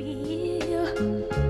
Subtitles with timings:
[0.00, 1.49] feel.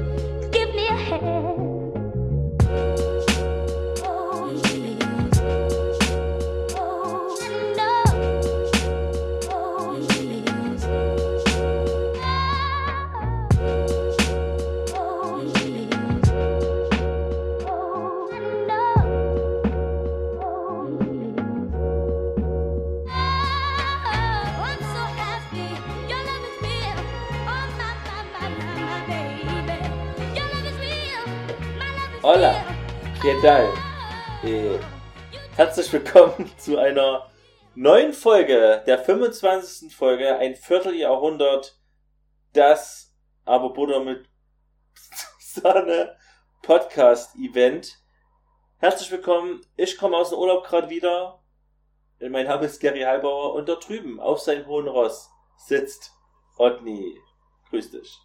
[35.91, 37.29] Herzlich willkommen zu einer
[37.75, 39.95] neuen Folge, der 25.
[39.97, 41.81] Folge, ein Vierteljahrhundert,
[42.53, 43.13] das
[43.45, 44.29] aber Butter mit
[45.41, 46.17] Sahne
[46.63, 47.99] Podcast Event.
[48.79, 51.43] Herzlich willkommen, ich komme aus dem Urlaub gerade wieder.
[52.21, 56.13] Mein Name ist Gary Halbauer und da drüben auf seinem hohen Ross sitzt
[56.57, 57.19] Otni.
[57.71, 58.17] Grüß dich.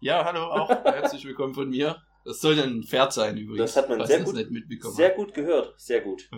[0.00, 0.70] Ja, hallo auch.
[0.84, 2.05] Herzlich willkommen von mir.
[2.26, 3.72] Das soll ein Pferd sein übrigens.
[3.74, 4.94] Das hat man sehr gut- nicht mitbekommen.
[4.96, 6.28] Sehr gut gehört, sehr gut.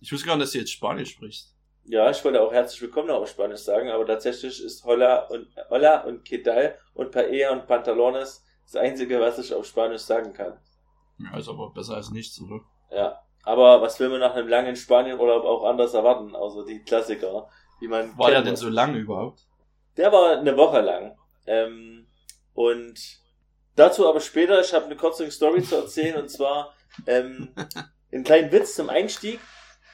[0.00, 1.54] Ich wusste gar nicht, dass du jetzt Spanisch sprichst.
[1.84, 6.00] Ja, ich wollte auch herzlich willkommen auf Spanisch sagen, aber tatsächlich ist Hola und Hola
[6.04, 10.58] und ¿Qué tal und Paella und Pantalones das einzige, was ich auf Spanisch sagen kann.
[11.18, 12.60] Ja, ist aber besser als nichts, oder?
[12.90, 17.48] Ja, aber was will man nach einem langen Spanienurlaub auch anders erwarten, außer die Klassiker,
[17.80, 19.40] wie man War der denn so lange überhaupt?
[19.96, 21.18] Der war eine Woche lang.
[21.46, 22.06] Ähm,
[22.54, 22.98] und
[23.78, 26.74] dazu aber später, ich habe eine kurze Story zu erzählen, und zwar
[27.06, 27.54] ähm,
[28.12, 29.40] einen kleinen Witz zum Einstieg.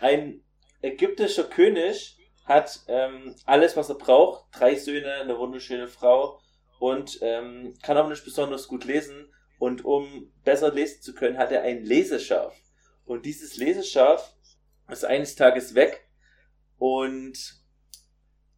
[0.00, 0.42] Ein
[0.82, 4.44] ägyptischer König hat ähm, alles, was er braucht.
[4.52, 6.40] Drei Söhne, eine wunderschöne Frau
[6.78, 9.32] und ähm, kann auch nicht besonders gut lesen.
[9.58, 12.54] Und um besser lesen zu können, hat er ein Leseschaf.
[13.06, 14.34] Und dieses Leseschaf
[14.90, 16.08] ist eines Tages weg
[16.78, 17.62] und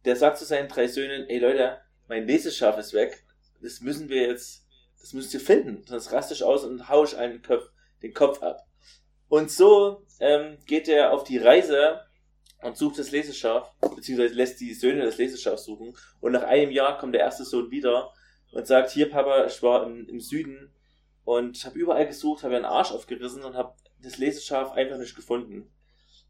[0.05, 3.23] der sagt zu seinen drei Söhnen, ey Leute, mein Leseschaf ist weg.
[3.61, 4.66] Das müssen wir jetzt,
[4.99, 5.83] das müsst ihr finden.
[5.85, 7.69] Sonst raste ich aus und hau ich den Kopf,
[8.01, 8.65] den Kopf ab.
[9.29, 12.01] Und so ähm, geht er auf die Reise
[12.61, 15.95] und sucht das Leseschaf, beziehungsweise lässt die Söhne das Leseschaf suchen.
[16.19, 18.13] Und nach einem Jahr kommt der erste Sohn wieder
[18.51, 20.73] und sagt, hier Papa, ich war im, im Süden
[21.25, 25.69] und habe überall gesucht, habe einen Arsch aufgerissen und habe das Leseschaf einfach nicht gefunden.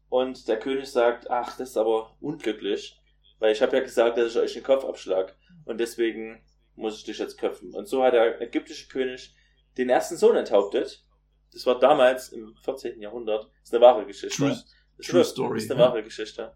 [0.08, 3.00] Und der König sagt, ach, das ist aber unglücklich,
[3.38, 5.36] weil ich habe ja gesagt, dass ich euch den Kopf abschlag
[5.66, 6.42] und deswegen
[6.78, 7.74] muss ich dich jetzt köpfen.
[7.74, 9.34] Und so hat der ägyptische König
[9.76, 11.04] den ersten Sohn enthauptet.
[11.52, 13.00] Das war damals im 14.
[13.00, 13.44] Jahrhundert.
[13.44, 14.36] Das ist eine wahre Geschichte.
[14.36, 14.56] True,
[14.96, 15.86] Das true ist, story, ist eine ja.
[15.88, 16.54] wahre Geschichte.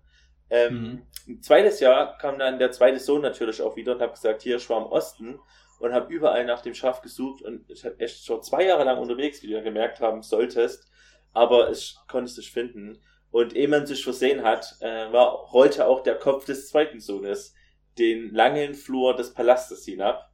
[0.51, 1.07] Ähm, Mhm.
[1.29, 4.57] Ein zweites Jahr kam dann der zweite Sohn natürlich auch wieder und habe gesagt, hier,
[4.57, 5.39] ich war im Osten
[5.79, 8.99] und habe überall nach dem Schaf gesucht und ich habe echt schon zwei Jahre lang
[8.99, 10.91] unterwegs, wie du ja gemerkt haben solltest,
[11.33, 13.01] aber ich konnte es nicht finden.
[13.31, 17.55] Und ehe man sich versehen hat, äh, war, rollte auch der Kopf des zweiten Sohnes
[17.99, 20.31] den langen Flur des Palastes hinab.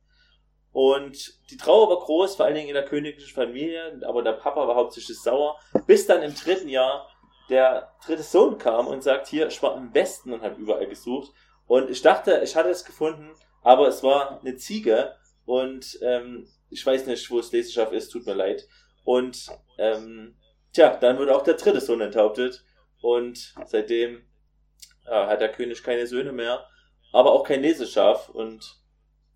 [0.72, 4.68] Und die Trauer war groß, vor allen Dingen in der königlichen Familie, aber der Papa
[4.68, 7.08] war hauptsächlich sauer, bis dann im dritten Jahr
[7.48, 11.32] der dritte Sohn kam und sagt, hier, ich war im Westen und habe überall gesucht.
[11.66, 13.30] Und ich dachte, ich hatte es gefunden,
[13.62, 15.16] aber es war eine Ziege
[15.46, 18.68] und ähm, ich weiß nicht, wo das Leseschaf ist, tut mir leid.
[19.04, 19.48] Und
[19.78, 20.36] ähm,
[20.72, 22.62] tja, dann wurde auch der dritte Sohn enthauptet
[23.00, 24.26] und seitdem
[25.06, 26.66] ja, hat der König keine Söhne mehr,
[27.12, 28.78] aber auch kein Leseschaf und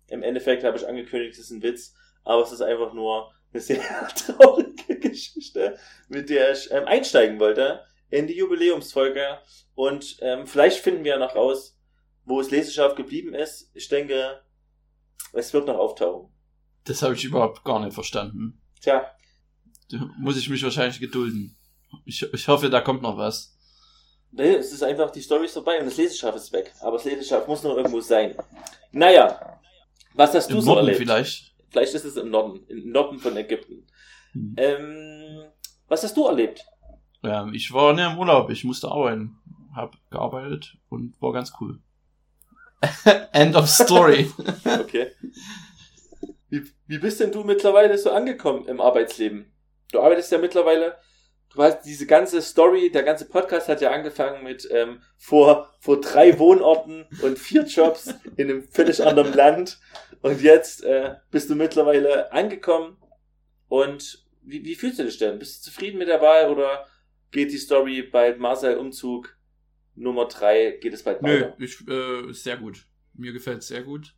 [0.07, 3.61] im Endeffekt habe ich angekündigt, es ist ein Witz, aber es ist einfach nur eine
[3.61, 3.81] sehr
[4.15, 9.39] traurige Geschichte, mit der ich ähm, einsteigen wollte in die Jubiläumsfolge
[9.75, 11.77] und ähm, vielleicht finden wir ja noch raus,
[12.25, 13.71] wo das Leseschaf geblieben ist.
[13.73, 14.41] Ich denke,
[15.33, 16.31] es wird noch auftauchen.
[16.85, 18.61] Das habe ich überhaupt gar nicht verstanden.
[18.81, 19.05] Tja,
[19.89, 21.57] Da muss ich mich wahrscheinlich gedulden.
[22.05, 23.52] Ich, ich hoffe, da kommt noch was.
[24.33, 26.73] Nee, es ist einfach, die Story ist vorbei und das Leseschaf ist weg.
[26.81, 28.35] Aber das Leseschaf muss noch irgendwo sein.
[28.91, 29.59] Naja,
[30.13, 30.99] was hast du Im so Norden erlebt?
[30.99, 31.53] vielleicht.
[31.69, 33.87] Vielleicht ist es im Norden, im Norden von Ägypten.
[34.33, 34.55] Hm.
[34.57, 35.43] Ähm,
[35.87, 36.65] was hast du erlebt?
[37.23, 38.49] Ja, ich war ne, im Urlaub.
[38.49, 39.37] Ich musste arbeiten.
[39.75, 41.79] Hab gearbeitet und war ganz cool.
[43.31, 44.29] End of story.
[44.65, 45.11] Okay.
[46.49, 49.51] Wie, wie bist denn du mittlerweile so angekommen im Arbeitsleben?
[49.91, 50.97] Du arbeitest ja mittlerweile,
[51.53, 56.01] du hast diese ganze Story, der ganze Podcast hat ja angefangen mit ähm, vor, vor
[56.01, 59.79] drei Wohnorten und vier Jobs in einem völlig anderen Land.
[60.21, 62.97] Und jetzt äh, bist du mittlerweile angekommen.
[63.67, 65.39] Und wie, wie fühlst du dich denn?
[65.39, 66.85] Bist du zufrieden mit der Wahl oder
[67.31, 69.37] geht die Story bald Marcel Umzug
[69.95, 71.55] Nummer drei, geht es bald Nö, weiter?
[71.59, 72.87] ich, äh, sehr gut.
[73.13, 74.15] Mir gefällt es sehr gut.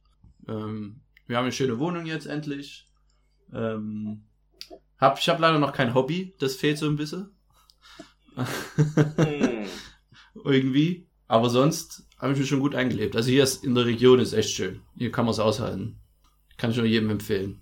[0.48, 2.86] Ähm, wir haben eine schöne Wohnung jetzt endlich.
[3.54, 4.25] Ähm,
[5.00, 7.30] hab, ich habe leider noch kein Hobby, das fehlt so ein bisschen.
[8.36, 9.66] Hm.
[10.44, 11.08] Irgendwie.
[11.28, 13.16] Aber sonst habe ich mich schon gut eingelebt.
[13.16, 14.82] Also hier ist in der Region ist echt schön.
[14.98, 16.00] Hier kann man es aushalten.
[16.58, 17.62] Kann ich nur jedem empfehlen.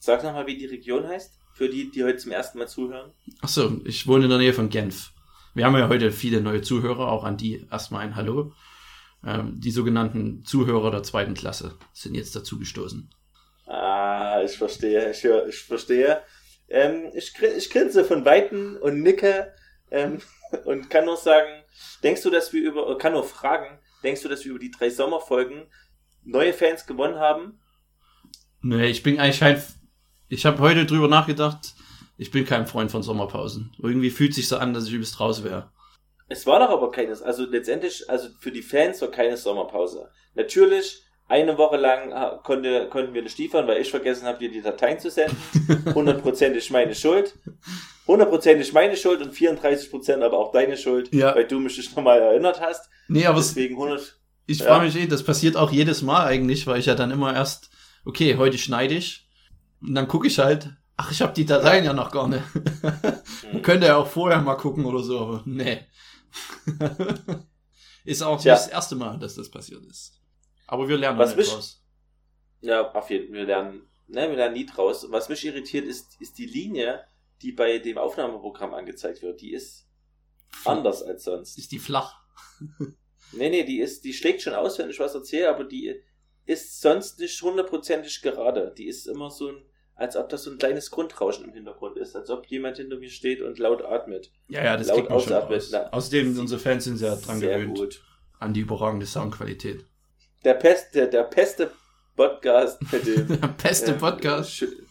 [0.00, 1.34] Sag nochmal, wie die Region heißt.
[1.54, 3.12] Für die, die heute zum ersten Mal zuhören.
[3.42, 5.10] Achso, ich wohne in der Nähe von Genf.
[5.54, 8.52] Wir haben ja heute viele neue Zuhörer, auch an die erstmal ein Hallo.
[9.24, 13.10] Ähm, die sogenannten Zuhörer der zweiten Klasse sind jetzt dazu gestoßen.
[13.66, 16.22] Ah, ich verstehe, ich, hör- ich verstehe.
[16.70, 19.52] Ähm, ich, ich grinse von Weitem und nicke
[19.90, 20.20] ähm,
[20.64, 21.64] und kann nur sagen,
[22.02, 24.70] denkst du, dass wir über, äh, kann nur fragen, denkst du, dass wir über die
[24.70, 25.66] drei Sommerfolgen
[26.24, 27.60] neue Fans gewonnen haben?
[28.62, 29.62] Nee, ich bin eigentlich kein.
[30.28, 31.74] Ich habe heute drüber nachgedacht.
[32.16, 33.74] Ich bin kein Freund von Sommerpausen.
[33.78, 35.72] Irgendwie fühlt sich so an, dass ich übelst raus wäre.
[36.28, 40.10] Es war doch aber keines, also letztendlich, also für die Fans war keine Sommerpause.
[40.34, 44.50] Natürlich, eine Woche lang ah, konnte, konnten wir nicht liefern, weil ich vergessen habe, dir
[44.50, 45.36] die Dateien zu senden.
[45.94, 47.38] Hundertprozentig meine Schuld.
[48.06, 51.34] Hundertprozentig meine Schuld und 34% aber auch deine Schuld, Ja.
[51.34, 52.90] weil du mich nicht nochmal erinnert hast.
[53.08, 54.18] Nee, aber es, Deswegen 100.
[54.46, 54.66] ich ja.
[54.66, 57.70] frage mich eh, das passiert auch jedes Mal eigentlich, weil ich ja dann immer erst,
[58.04, 59.28] okay, heute schneide ich.
[59.80, 62.42] Und dann gucke ich halt, ach, ich habe die Dateien ja noch gar nicht.
[63.50, 63.62] Hm.
[63.62, 65.80] Könnte ja auch vorher mal gucken oder so, aber nee.
[68.04, 68.52] ist auch Tja.
[68.54, 70.19] nicht das erste Mal, dass das passiert ist.
[70.70, 71.84] Aber wir lernen Was mich- draus.
[72.60, 73.34] Ja, auf jeden Fall.
[73.38, 75.06] Wir lernen, ne, wir lernen nie draus.
[75.10, 77.04] Was mich irritiert ist, ist die Linie,
[77.42, 79.40] die bei dem Aufnahmeprogramm angezeigt wird.
[79.40, 79.88] Die ist
[80.64, 81.58] anders als sonst.
[81.58, 82.20] Ist die flach?
[83.32, 85.94] Nee, nee, die ist, die schlägt schon aus, wenn ich was erzähle, aber die
[86.46, 88.74] ist sonst nicht hundertprozentig gerade.
[88.76, 89.62] Die ist immer so ein,
[89.94, 93.08] als ob das so ein kleines Grundrauschen im Hintergrund ist, als ob jemand hinter mir
[93.08, 94.32] steht und laut atmet.
[94.48, 95.68] Ja, ja, das Laut kriegt man schon ausatmen, raus.
[95.70, 95.90] na.
[95.92, 98.02] Außerdem, unsere Fans sind sehr dran gewöhnt gut.
[98.40, 99.86] an die überragende Soundqualität.
[100.44, 101.70] Der Pest, der, der beste
[102.16, 104.50] Podcast mit dem Beste äh, Podcast.
[104.50, 104.82] schö-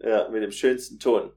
[0.00, 1.32] Ja, mit dem schönsten Ton.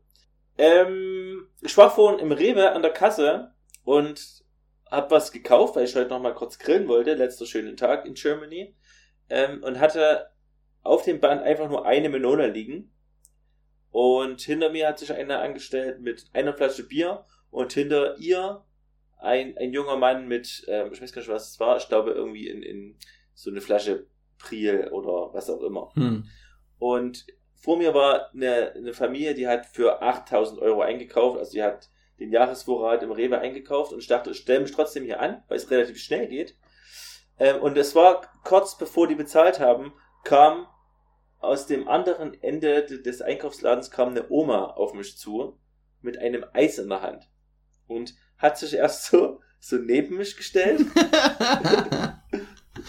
[0.58, 3.52] Ähm, ich war vorhin im Rewe an der Kasse
[3.84, 4.44] und
[4.92, 8.14] hab was gekauft, weil ich heute noch mal kurz grillen wollte, letzter schönen Tag in
[8.14, 8.76] Germany.
[9.30, 10.30] Ähm, und hatte
[10.84, 12.92] auf dem Band einfach nur eine Melone liegen.
[13.90, 18.64] Und hinter mir hat sich einer angestellt mit einer Flasche Bier und hinter ihr
[19.20, 22.12] ein, ein junger Mann mit, ähm, ich weiß gar nicht, was es war, ich glaube
[22.12, 22.98] irgendwie in, in
[23.34, 24.08] so eine Flasche
[24.38, 25.92] Priel oder was auch immer.
[25.96, 26.26] Hm.
[26.80, 27.26] Und
[27.56, 31.90] vor mir war eine, eine Familie, die hat für 8000 Euro eingekauft, also die hat
[32.20, 35.58] den Jahresvorrat im Rewe eingekauft und ich dachte, ich stelle mich trotzdem hier an, weil
[35.58, 36.58] es relativ schnell geht.
[37.40, 39.94] Ähm, und es war kurz bevor die bezahlt haben,
[40.24, 40.68] kam
[41.40, 45.58] aus dem anderen Ende de- des Einkaufsladens kam eine Oma auf mich zu
[46.02, 47.30] mit einem Eis in der Hand
[47.88, 50.82] und hat sich erst so, so neben mich gestellt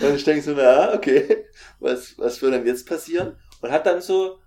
[0.00, 1.46] und ich denke so, na, okay,
[1.80, 3.36] was, was wird denn jetzt passieren?
[3.60, 4.38] Und hat dann so,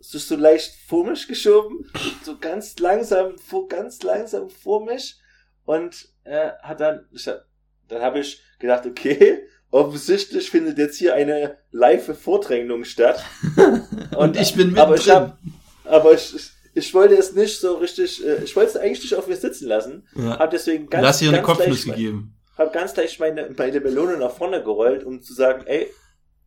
[0.00, 1.84] sich so leicht vor mich geschoben,
[2.24, 5.18] so ganz langsam, vor, ganz langsam vor mich
[5.64, 7.44] und äh, hat dann, ich, hab-
[7.88, 13.22] dann habe ich gedacht, okay, offensichtlich findet jetzt hier eine live Vordrängelung statt.
[14.16, 15.38] Und ich bin aber ich hab,
[15.84, 19.14] aber ich, ich, ich wollte es nicht so richtig, äh, ich wollte es eigentlich nicht
[19.14, 20.38] auf mir sitzen lassen, Ja.
[20.40, 22.34] habe deswegen Du ganz, hast hier eine ganz Kopfnuss leicht- gegeben.
[22.60, 25.90] Habe ganz leicht meine, meine Melone nach vorne gerollt, um zu sagen, ey,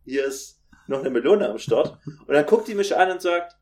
[0.04, 1.98] hier ist noch eine Melone am Start.
[2.06, 3.56] Und dann guckt die mich an und sagt,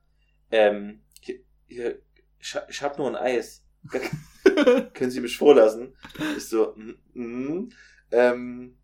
[0.50, 1.98] ähm, hier, hier,
[2.38, 3.64] ich, ich habe nur ein Eis.
[4.94, 5.96] Können Sie mich vorlassen?
[6.36, 7.72] Ich so, mm, mm,
[8.10, 8.78] ähm,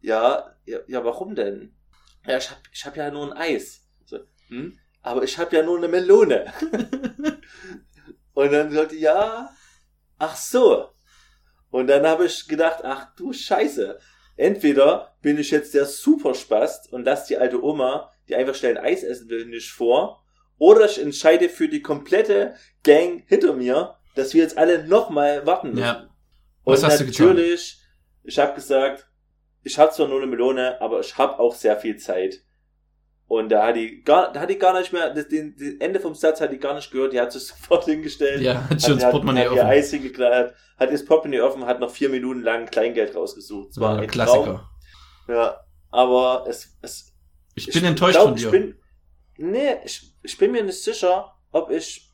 [0.00, 1.74] ja, ja, ja, warum denn?
[2.26, 3.86] Ja, ich hab, ich hab ja nur ein Eis.
[4.06, 6.52] So, hm, aber ich hab ja nur eine Melone.
[8.32, 9.54] und dann sagte, die, ja,
[10.18, 10.91] ach so.
[11.72, 13.98] Und dann habe ich gedacht, ach du Scheiße.
[14.36, 18.84] Entweder bin ich jetzt der Superspast und lass die alte Oma, die einfach schnell ein
[18.84, 20.22] Eis essen will, nicht vor.
[20.58, 25.70] Oder ich entscheide für die komplette Gang hinter mir, dass wir jetzt alle nochmal warten
[25.70, 25.82] müssen.
[25.82, 26.10] Ja.
[26.64, 27.26] Was und hast du getan?
[27.28, 27.80] natürlich,
[28.22, 29.08] ich habe gesagt,
[29.62, 32.42] ich habe zwar nur eine Melone, aber ich habe auch sehr viel Zeit.
[33.32, 36.00] Und da hat die gar, da hat die gar nicht mehr, das, den, den Ende
[36.00, 38.42] vom Satz hat die gar nicht gehört, die hat sich sofort hingestellt.
[38.42, 39.70] Ja, hat schon das Portemonnaie hat ihr offen.
[39.70, 43.70] Eis hingeklatscht, hat das Portemonnaie offen, hat noch vier Minuten lang Kleingeld rausgesucht.
[43.70, 44.44] Es war Ja, ein Klassiker.
[44.44, 45.34] Traum.
[45.34, 45.60] Ja,
[45.90, 47.14] aber es, es
[47.54, 48.44] Ich bin enttäuscht glaub, von dir.
[48.44, 48.74] Ich bin,
[49.38, 52.10] nee, ich, ich bin mir nicht sicher, ob ich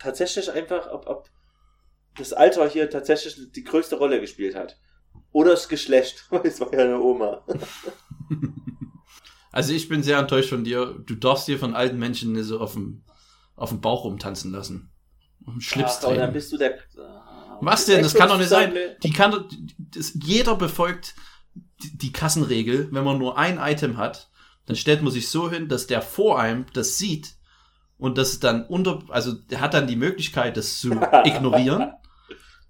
[0.00, 1.28] tatsächlich einfach, ob, ob
[2.18, 4.76] das Alter hier tatsächlich die größte Rolle gespielt hat.
[5.30, 7.46] Oder das Geschlecht, weil es war ja eine Oma.
[9.56, 10.94] Also ich bin sehr enttäuscht von dir.
[11.06, 13.04] Du darfst dir von alten Menschen nicht so auf dem,
[13.54, 14.90] auf dem Bauch rumtanzen lassen.
[15.46, 16.78] Auf dem Schlips Ach, und dann bist du der.
[17.62, 18.02] Was denn?
[18.02, 18.74] Das kann doch nicht sein.
[19.02, 19.46] Die kann,
[19.78, 21.14] das, jeder befolgt
[21.82, 22.88] die, die Kassenregel.
[22.92, 24.28] Wenn man nur ein Item hat,
[24.66, 27.36] dann stellt man sich so hin, dass der vor einem das sieht
[27.96, 30.90] und das dann unter, also der hat dann die Möglichkeit, das zu
[31.24, 31.92] ignorieren.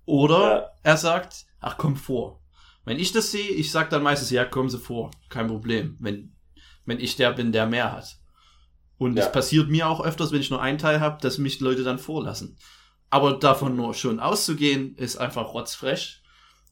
[0.04, 0.70] Oder Ja.
[0.84, 2.40] er sagt, ach komm vor.
[2.84, 6.35] Wenn ich das sehe, ich sag dann meistens, ja, kommen Sie vor, kein Problem, wenn,
[6.86, 8.16] wenn ich der bin, der mehr hat.
[8.98, 9.24] Und Ja.
[9.26, 11.98] es passiert mir auch öfters, wenn ich nur einen Teil habe, dass mich Leute dann
[11.98, 12.56] vorlassen.
[13.10, 16.22] Aber davon nur schon auszugehen, ist einfach rotzfrech.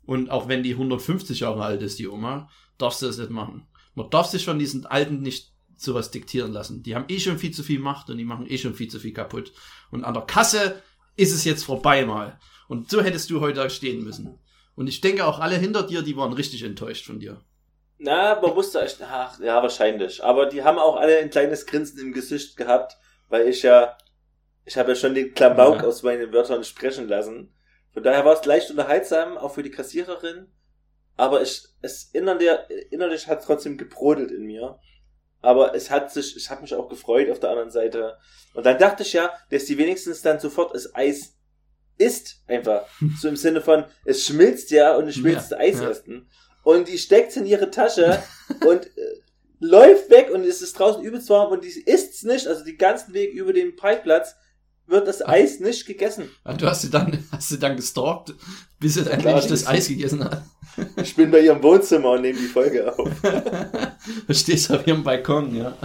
[0.06, 3.66] Und auch wenn die 150 Jahre alt ist, die Oma, darfst du das nicht machen.
[3.94, 6.82] Man darf sich von diesen Alten nicht sowas diktieren lassen.
[6.82, 8.98] Die haben eh schon viel zu viel Macht und die machen eh schon viel zu
[8.98, 9.52] viel kaputt.
[9.90, 10.82] Und an der Kasse
[11.16, 12.38] ist es jetzt vorbei mal.
[12.68, 14.38] Und so hättest du heute stehen müssen.
[14.74, 17.40] Und ich denke auch alle hinter dir, die waren richtig enttäuscht von dir.
[17.98, 20.22] Na, man wusste echt, ach, ja, wahrscheinlich.
[20.22, 22.96] Aber die haben auch alle ein kleines Grinsen im Gesicht gehabt,
[23.28, 23.96] weil ich ja,
[24.64, 25.84] ich habe ja schon den Klamauk Ja.
[25.84, 27.54] aus meinen Wörtern sprechen lassen.
[27.92, 30.48] Von daher war es leicht unterhaltsam, auch für die Kassiererin.
[31.16, 32.50] Aber ich, es innerlich,
[32.90, 34.78] innerlich hat trotzdem gebrodelt in mir.
[35.40, 38.16] Aber es hat sich, ich habe mich auch gefreut auf der anderen Seite.
[38.54, 41.36] Und dann dachte ich ja, dass die wenigstens dann sofort das Eis
[41.98, 42.86] isst, einfach.
[43.20, 45.90] So im Sinne von, es schmilzt ja und ich will Ja, das Eis ja.
[45.90, 46.28] essen.
[46.64, 48.22] Und die steckt's in ihre Tasche
[48.66, 48.90] und äh,
[49.60, 53.14] läuft weg und es ist draußen übelst warm und die isst's nicht, also den ganzen
[53.14, 54.34] Weg über den Parkplatz
[54.86, 56.28] wird das Eis nicht gegessen.
[56.44, 58.34] Und du hast sie dann, hast sie dann gestalkt,
[58.80, 60.42] bis sie dann Klar, endlich das das- Eis gegessen hat.
[60.96, 63.08] Ich bin bei ihrem Wohnzimmer und nehme die Folge auf.
[64.26, 65.76] Du stehst auf ihrem Balkon, ja.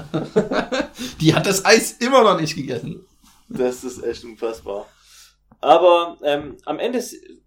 [1.21, 3.05] Die hat das Eis immer noch nicht gegessen.
[3.49, 4.87] Das ist echt unfassbar.
[5.61, 7.03] Aber ähm, am Ende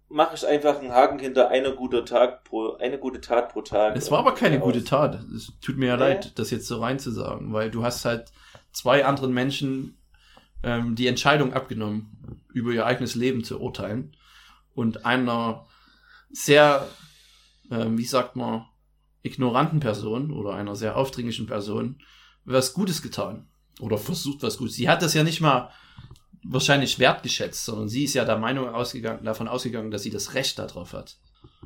[0.09, 3.95] mache ich einfach einen Haken hinter einer gute Tag pro eine gute Tat pro Tag.
[3.95, 4.63] Es war aber keine Aus.
[4.65, 5.19] gute Tat.
[5.35, 6.03] Es tut mir ja Nee.
[6.03, 8.31] leid, das jetzt so reinzusagen, weil du hast halt
[8.71, 9.97] zwei anderen Menschen
[10.61, 14.15] ähm, die Entscheidung abgenommen, über ihr eigenes Leben zu urteilen
[14.75, 15.65] und einer
[16.31, 16.87] sehr,
[17.71, 18.65] ähm, wie sagt man,
[19.23, 21.97] ignoranten Person oder einer sehr aufdringlichen Person
[22.45, 23.47] was Gutes getan
[23.79, 24.75] oder versucht was Gutes.
[24.75, 25.69] Sie hat das ja nicht mal
[26.43, 30.59] wahrscheinlich wertgeschätzt, sondern sie ist ja der Meinung ausgegangen, davon ausgegangen, dass sie das Recht
[30.59, 31.17] darauf hat.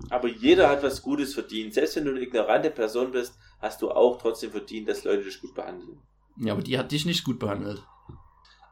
[0.10, 1.74] Aber jeder hat was Gutes verdient.
[1.74, 5.42] Selbst wenn du eine ignorante Person bist, hast du auch trotzdem verdient, dass Leute dich
[5.42, 6.00] gut behandeln.
[6.38, 7.84] Ja, aber die hat dich nicht gut behandelt.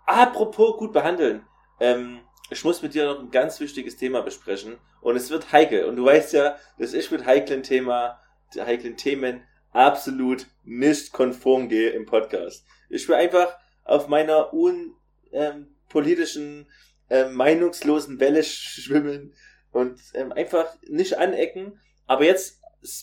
[0.06, 1.44] Apropos gut behandeln.
[1.80, 2.20] Ähm,
[2.52, 4.78] ich muss mit dir noch ein ganz wichtiges Thema besprechen.
[5.02, 5.86] Und es wird heikel.
[5.86, 8.20] Und du weißt ja, dass ich mit heiklen Thema,
[8.56, 12.66] heiklen Themen absolut nicht konform gehe im Podcast.
[12.90, 14.94] Ich will einfach auf meiner un,
[15.32, 16.68] ähm, politischen,
[17.10, 19.34] ähm, meinungslosen Welle sch- schwimmen
[19.72, 21.80] und ähm, einfach nicht anecken.
[22.08, 22.62] Aber jetzt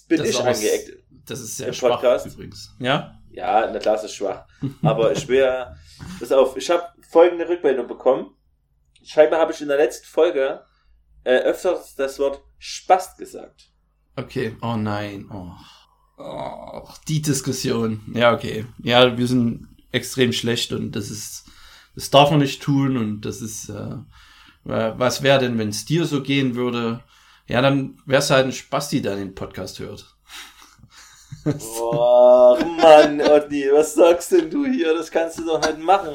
[0.08, 1.02] bin Das ich angeeckt.
[1.26, 2.26] Das ist sehr Im schwach Podcast.
[2.26, 2.74] übrigens.
[2.78, 3.18] Ja?
[3.30, 4.46] Ja, na klar, es ist schwach.
[4.82, 5.66] Aber ich will,
[6.18, 8.34] pass auf, ich habe folgende Rückmeldung bekommen.
[9.04, 10.64] Scheinbar habe ich in der letzten Folge
[11.24, 13.70] äh, öfters das Wort Spast gesagt.
[14.16, 14.56] Okay.
[14.62, 15.28] Oh nein.
[15.32, 15.50] Oh.
[16.22, 16.88] oh.
[17.08, 18.02] Die Diskussion.
[18.14, 18.66] Ja, okay.
[18.82, 21.46] Ja, wir sind extrem schlecht und das ist,
[21.94, 23.96] das darf man nicht tun und das ist, äh,
[24.64, 27.02] was wäre denn, wenn es dir so gehen würde?
[27.48, 30.16] Ja, dann wär's halt ein Spasti, der den Podcast hört.
[31.44, 34.94] Boah, Mann, Otni, was sagst denn du hier?
[34.94, 36.14] Das kannst du doch nicht machen.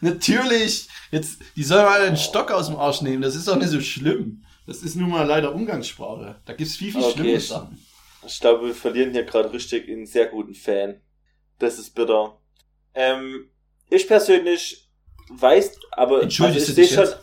[0.00, 0.88] Natürlich!
[1.10, 3.80] Jetzt, die sollen mal einen Stock aus dem Arsch nehmen, das ist doch nicht so
[3.80, 4.42] schlimm.
[4.66, 6.40] Das ist nun mal leider Umgangssprache.
[6.44, 7.78] Da gibt's viel, viel Okay, schlimmere ich- Sachen.
[8.26, 11.00] Ich glaube, wir verlieren hier gerade richtig einen sehr guten Fan.
[11.60, 12.40] Das ist bitter.
[12.94, 13.50] Ähm,
[13.88, 14.85] ich persönlich
[15.28, 17.06] weiß, aber Entschuldigst ich du dich sehe schon.
[17.06, 17.18] jetzt?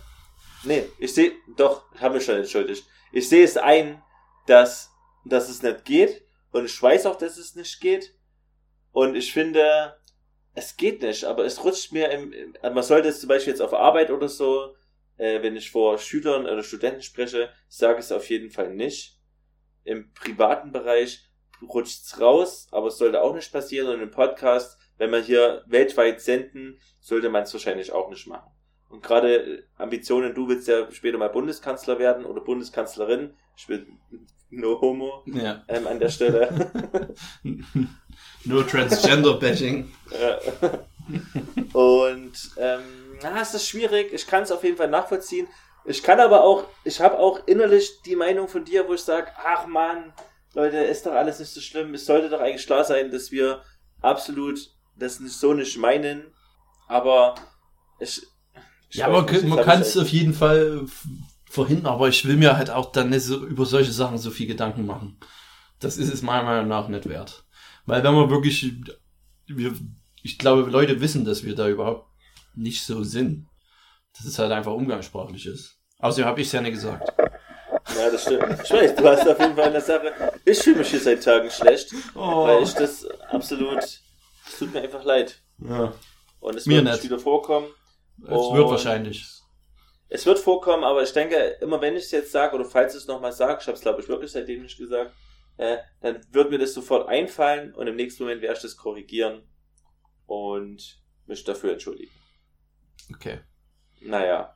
[0.64, 2.86] Nee, ich sehe, doch, habe mich schon entschuldigt.
[3.12, 4.02] Ich sehe es ein,
[4.48, 4.92] dass,
[5.26, 6.24] dass es nicht geht.
[6.52, 8.16] Und ich weiß auch, dass es nicht geht.
[8.92, 9.98] Und ich finde,
[10.54, 13.62] es geht nicht, aber es rutscht mir im, also man sollte es zum Beispiel jetzt
[13.62, 14.76] auf Arbeit oder so,
[15.18, 19.20] äh, wenn ich vor Schülern oder Studenten spreche, sage es auf jeden Fall nicht.
[19.84, 21.28] Im privaten Bereich
[21.62, 23.88] rutscht's raus, aber es sollte auch nicht passieren.
[23.90, 28.50] Und im Podcast, wenn wir hier weltweit senden, sollte man es wahrscheinlich auch nicht machen.
[28.90, 33.34] Und gerade äh, Ambitionen, du willst ja später mal Bundeskanzler werden oder Bundeskanzlerin.
[33.58, 33.86] Ich will
[34.50, 35.64] no homo Ja.
[35.68, 36.72] ähm, an der Stelle.
[38.46, 39.92] Nur Transgender-Bashing.
[40.12, 40.40] Ja.
[41.74, 42.82] Und ähm,
[43.22, 44.14] na, es ist schwierig.
[44.14, 45.48] Ich kann es auf jeden Fall nachvollziehen.
[45.86, 49.32] Ich kann aber auch, ich habe auch innerlich die Meinung von dir, wo ich sage,
[49.44, 50.14] ach man,
[50.54, 51.94] Leute, ist doch alles nicht so schlimm.
[51.94, 53.64] Es sollte doch eigentlich klar sein, dass wir
[54.02, 54.60] absolut
[54.96, 56.24] das nicht so nicht meinen.
[56.88, 57.36] Aber
[58.00, 58.22] ich,
[58.90, 60.86] ich Ja, man, nicht, man kann es auf jeden Fall
[61.50, 64.48] verhindern, aber ich will mir halt auch dann nicht so über solche Sachen so viel
[64.48, 65.18] Gedanken machen.
[65.80, 67.44] Das ist es meiner Meinung nach nicht wert.
[67.86, 68.74] Weil wenn man wirklich,
[69.48, 69.74] wir,
[70.22, 72.08] ich glaube, Leute wissen, dass wir da überhaupt
[72.56, 73.48] nicht so sind.
[74.16, 75.78] Dass es halt einfach umgangssprachlich ist.
[76.00, 77.12] Außerdem habe ich es ja nicht gesagt.
[77.98, 78.44] Ja, das stimmt.
[78.64, 80.14] Ich weiß, du hast auf jeden Fall eine Sache.
[80.46, 82.46] Ich fühle mich hier seit Tagen schlecht, Oh.
[82.46, 83.80] weil ich das absolut,
[84.48, 85.42] es tut mir einfach leid.
[85.60, 85.94] Ja,
[86.40, 87.04] Und es Mir wird nicht.
[87.04, 87.68] wieder vorkommen.
[88.24, 89.26] es wird wahrscheinlich.
[90.10, 93.02] Es wird vorkommen, aber ich denke, immer wenn ich es jetzt sage, oder falls ich
[93.02, 95.12] es nochmal sage, ich habe es glaube ich wirklich seitdem nicht gesagt,
[95.58, 99.44] äh, dann wird mir das sofort einfallen und im nächsten Moment werde ich das korrigieren.
[100.26, 102.12] Und Mich dafür entschuldigen.
[103.14, 103.40] Okay.
[104.02, 104.56] Naja.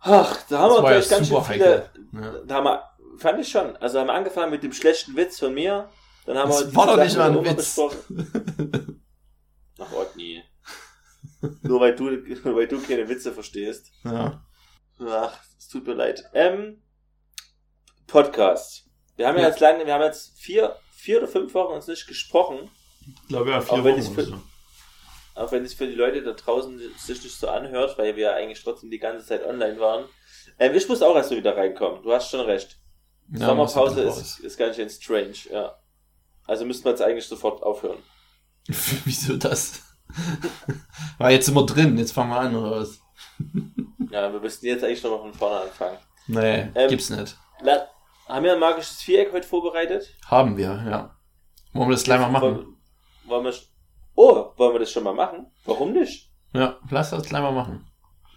[0.00, 1.90] Ach, da haben Das wir gleich ganz schön viele.
[2.12, 2.38] Ja.
[2.46, 3.76] Da haben wir, fand ich schon.
[3.78, 5.88] Also haben wir angefangen mit dem schlechten Witz von mir.
[6.26, 7.78] Dann haben Das wir war doch nicht mal ein Witz.
[9.76, 9.78] besprochen.
[9.78, 10.42] Ach Gott, nie.
[11.62, 12.06] nur weil du,
[12.54, 13.92] weil du keine Witze verstehst.
[14.04, 14.44] ja.
[15.00, 16.22] Ach, es tut mir leid.
[16.34, 16.80] Ähm,
[18.06, 18.84] Podcast.
[19.16, 19.48] Wir haben ja, Ja.
[19.48, 22.70] jetzt lange, wir haben jetzt vier, vier oder fünf Wochen uns nicht gesprochen.
[23.00, 24.40] Ich glaube ja, vier Auch wenn Wochen für- so.
[25.34, 28.34] Auch wenn es für die Leute da draußen sich nicht so anhört, weil wir ja
[28.34, 30.08] eigentlich trotzdem die ganze Zeit online waren.
[30.60, 32.04] Ähm, ich muss auch erst so wieder reinkommen.
[32.04, 32.78] Du hast schon recht.
[33.32, 35.76] Ja, Sommerpause ist, ist ganz schön strange, ja.
[36.46, 37.98] Also müssten wir jetzt eigentlich sofort aufhören.
[39.04, 39.82] Wieso das?
[41.18, 43.00] War jetzt immer drin, jetzt fangen wir an, oder was?
[44.10, 45.98] Ja, wir müssten jetzt eigentlich nochmal von vorne anfangen.
[46.26, 47.36] Nee, Ähm, gibt's nicht.
[48.26, 50.14] Haben wir ein magisches Viereck heute vorbereitet?
[50.26, 51.16] Haben wir, ja.
[51.72, 52.76] Wollen wir das gleich mal machen?
[53.24, 53.54] Wollen, wir,
[54.14, 55.46] oh, wollen wir das schon mal machen?
[55.64, 56.30] Warum nicht?
[56.54, 57.86] Ja, lass das gleich mal machen.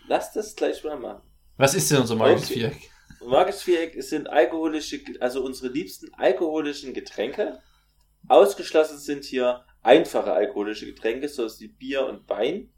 [0.08, 1.22] Lass das gleich mal machen.
[1.58, 2.50] Was ist denn unser magisches.
[2.50, 2.90] Viereck?
[3.26, 7.62] Magisches Viereck sind alkoholische, also unsere liebsten alkoholischen Getränke.
[8.28, 12.70] Ausgeschlossen sind hier einfache alkoholische Getränke, so wie Bier und Wein.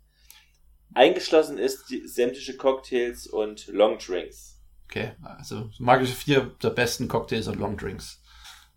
[0.94, 4.60] Eingeschlossen ist die sämtliche Cocktails und Longdrinks.
[4.86, 8.22] Okay, also magische vier der besten Cocktails und Longdrinks.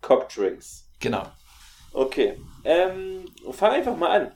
[0.01, 0.89] Cockdrinks.
[0.99, 1.31] Genau.
[1.91, 2.39] Okay.
[2.63, 4.31] Ähm, fang einfach mal an.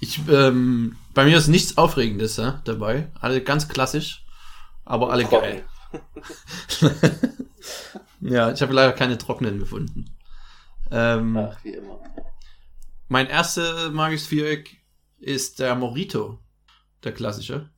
[0.00, 3.08] Ich, ähm, bei mir ist nichts Aufregendes ja, dabei.
[3.20, 4.24] Alle ganz klassisch,
[4.84, 5.40] aber alle Trocken.
[5.40, 5.64] geil.
[8.20, 10.16] ja, ich habe leider keine trockenen gefunden.
[10.90, 12.00] Ähm, Ach, wie immer.
[13.08, 14.76] Mein erstes magisches Viereck
[15.18, 16.38] ist der Morito,
[17.04, 17.70] der klassische.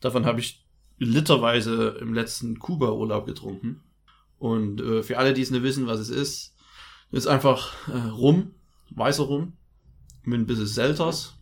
[0.00, 0.64] Davon habe ich
[0.98, 3.82] literweise im letzten Kuba-Urlaub getrunken.
[4.38, 6.54] Und äh, für alle, die es nicht wissen, was es ist,
[7.10, 8.54] ist einfach äh, Rum,
[8.90, 9.56] weißer Rum,
[10.22, 11.34] mit ein bisschen Selters.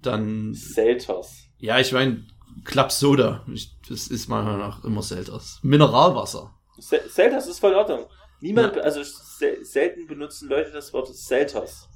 [0.00, 1.44] Dann, Selters.
[1.58, 2.26] ja, ich meine,
[2.64, 3.44] Club Soda.
[3.52, 5.60] Ich, das ist meiner Meinung nach immer Selters.
[5.62, 6.52] Mineralwasser.
[6.78, 8.06] Se- Selters ist voll in Ordnung.
[8.42, 11.88] Niemand, also sel selten benutzen Leute das Wort Selters.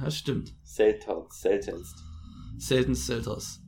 [0.00, 0.54] Ja, stimmt.
[0.62, 1.96] Selters, seltenst.
[2.58, 3.62] Selten Selters.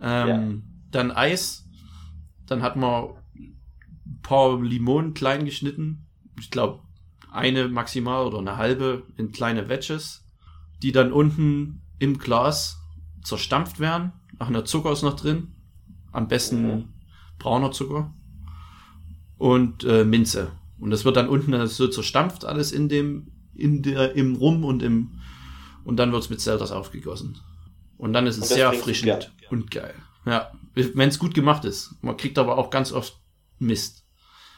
[0.00, 1.68] Ähm, Dann Eis.
[2.46, 6.08] Dann hat man ein paar Limonen klein geschnitten.
[6.40, 6.82] Ich glaube,
[7.30, 10.24] eine maximal oder eine halbe in kleine Wedges,
[10.82, 12.78] die dann unten im Glas
[13.22, 14.12] zerstampft werden.
[14.38, 15.54] Ach, der Zucker ist noch drin.
[16.12, 16.88] Am besten Mhm.
[17.38, 18.12] brauner Zucker.
[19.36, 20.52] Und äh, Minze.
[20.82, 24.82] Und das wird dann unten so zerstampft alles in dem, in der, im Rum und
[24.82, 25.20] im,
[25.84, 27.38] und dann wird's mit Selters aufgegossen.
[27.98, 29.94] Und dann ist es sehr erfrischend und geil.
[30.26, 31.94] Ja, wenn es gut gemacht ist.
[32.02, 33.16] Man kriegt aber auch ganz oft
[33.60, 34.04] Mist.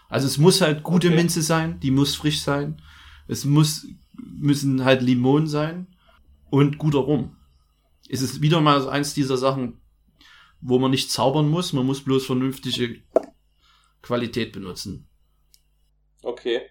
[0.08, 1.16] Also es muss halt gute Okay.
[1.16, 2.80] Minze sein, die muss frisch sein.
[3.28, 5.88] Es muss, müssen halt Limonen sein
[6.48, 7.36] und guter Rum.
[8.08, 9.78] Es ist wieder mal eins dieser Sachen,
[10.62, 13.02] wo man nicht zaubern muss, man muss bloß vernünftige
[14.00, 15.06] Qualität benutzen.
[16.24, 16.62] Okay.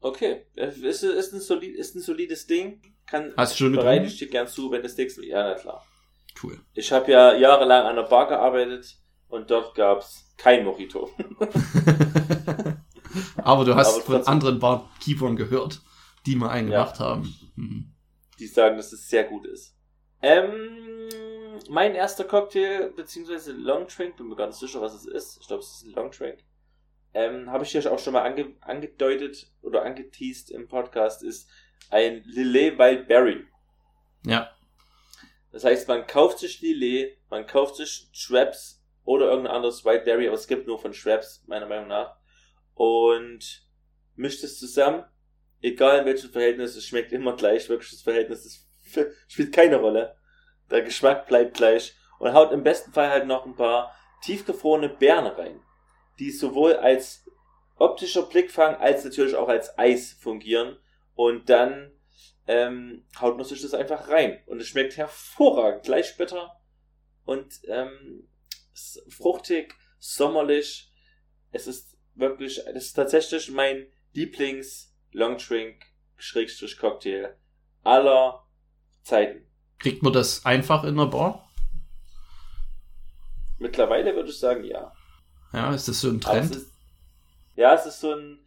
[0.00, 0.46] Okay.
[0.54, 2.82] Ist, ist, ein solid, ist ein solides Ding.
[3.06, 4.04] Kann, Hast du schon getrunken?
[4.04, 5.84] ich dir gern zu, wenn das nächste Ja, na klar.
[6.42, 6.60] Cool.
[6.74, 8.96] Ich habe ja jahrelang an der Bar gearbeitet
[9.28, 11.10] und dort gab's kein Mojito.
[13.42, 15.80] aber du hast Aber von anderen Barkeepern gehört,
[16.26, 16.82] die mal einen Ja.
[16.84, 17.34] gemacht haben.
[17.56, 17.92] Mhm.
[18.38, 19.74] die sagen, dass es sehr gut ist.
[20.20, 21.08] Ähm,
[21.70, 25.38] mein erster Cocktail, beziehungsweise Long Drink, bin mir gar nicht sicher, was es ist.
[25.40, 26.38] Ich glaube, es ist ein Long Drink.
[27.16, 31.48] Ähm, habe ich hier auch schon mal ange angedeutet oder angeteased im Podcast, ist
[31.88, 33.46] ein Lillet Wild Berry.
[34.26, 34.50] Ja,
[35.50, 40.26] Das heißt, man kauft sich Lillet, man kauft sich Schweppes oder irgendein anderes Wild Berry,
[40.26, 42.18] aber es gibt nur von Schweppes, meiner Meinung nach.
[42.74, 43.66] Und
[44.14, 45.02] mischt es zusammen,
[45.62, 48.68] egal in welchem Verhältnis, es schmeckt immer gleich, wirklich das Verhältnis ist,
[49.26, 50.18] spielt keine Rolle.
[50.70, 55.28] Der Geschmack bleibt gleich und haut im besten Fall halt noch ein paar tiefgefrorene Beeren
[55.28, 55.62] rein,
[56.18, 57.24] die sowohl als
[57.76, 60.78] optischer Blickfang als natürlich auch als Eis fungieren
[61.14, 61.92] und dann
[62.46, 66.60] ähm, haut man sich das einfach rein und es schmeckt hervorragend, gleich bitter
[67.24, 68.28] und ähm,
[69.08, 70.92] fruchtig, sommerlich.
[71.50, 75.82] Es ist wirklich, es ist tatsächlich mein Lieblings Longdrink
[76.16, 77.36] Schrägstrich Cocktail
[77.82, 78.46] aller
[79.02, 79.46] Zeiten.
[79.78, 81.50] kriegt man das einfach in der Bar?
[83.58, 84.92] Mittlerweile würde ich sagen, ja.
[85.56, 86.54] Ja, ist das so ein es Trend?
[86.54, 86.70] ist,
[87.56, 88.38] ja, es ist so ein,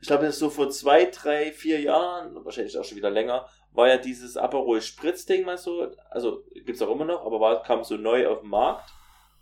[0.00, 3.48] ich glaube, das ist so vor zwei, drei, vier Jahren, wahrscheinlich auch schon wieder länger,
[3.72, 7.60] war ja dieses Aperol Spritz Ding mal so, also gibt's auch immer noch, aber war,
[7.64, 8.88] kam so neu auf den Markt.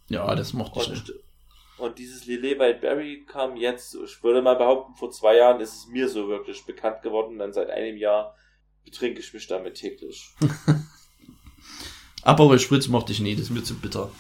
[0.09, 1.11] Ja, das mochte ich nicht.
[1.11, 1.21] Und,
[1.79, 5.75] und dieses Lillet Wild Berry kam jetzt, ich würde mal behaupten, vor zwei Jahren ist
[5.75, 7.39] es mir so wirklich bekannt geworden.
[7.39, 8.35] Dann seit einem Jahr
[8.85, 10.31] betrinke ich mich damit täglich.
[12.23, 14.11] Aperol Spritz mochte ich nie, das ist mir zu bitter.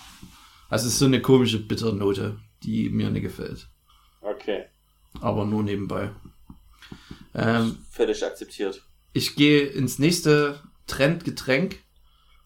[0.68, 3.68] Also es ist so eine komische Bitternote, die mir nicht gefällt.
[4.20, 4.66] Okay.
[5.20, 6.11] Aber nur nebenbei.
[7.35, 8.83] Ähm, Völlig akzeptiert.
[9.12, 11.83] ich gehe ins nächste Trendgetränk.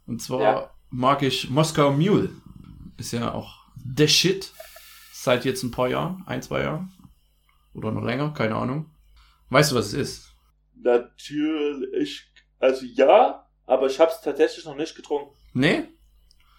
[0.06, 0.70] Und zwar Ja.
[0.90, 2.30] mag ich Moskau Mule.
[2.96, 3.64] Ist ja auch
[3.96, 4.52] the shit.
[5.12, 6.92] Seit jetzt ein paar Jahren, ein, zwei Jahren.
[7.74, 8.90] Oder noch länger, keine Ahnung.
[9.50, 10.32] Weißt du, was es ist?
[10.76, 12.26] Natürlich.
[12.58, 15.34] Also ja, aber ich habe es tatsächlich noch nicht getrunken.
[15.52, 15.84] Nee?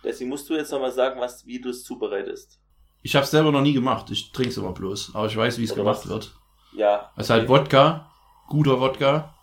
[0.04, 2.60] Deswegen musst du jetzt nochmal sagen, was, wie du es zubereitest.
[3.08, 4.12] Ich habe es selber noch nie gemacht.
[4.12, 5.15] Ich trinke es immer bloß.
[5.15, 6.10] Aber ich weiß, wie es gemacht was?
[6.10, 6.36] wird.
[6.74, 7.10] Ja.
[7.15, 8.12] Es ist halt Wodka,
[8.50, 9.34] guter Wodka,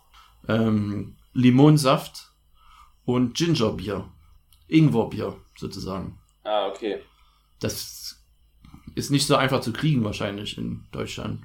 [0.46, 2.30] ähm, Limonsaft
[3.06, 4.06] und Gingerbier.
[4.68, 6.18] Ingwerbier, sozusagen.
[6.42, 7.00] Ah, okay.
[7.58, 8.22] Das
[8.96, 11.40] ist nicht so einfach zu kriegen wahrscheinlich in Deutschland.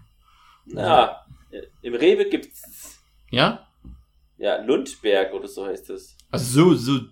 [0.66, 1.26] Na,
[1.82, 3.66] im Rewe gibt's Ja?
[4.38, 6.18] ja Lundberg oder so heißt es.
[6.32, 7.06] Also so, so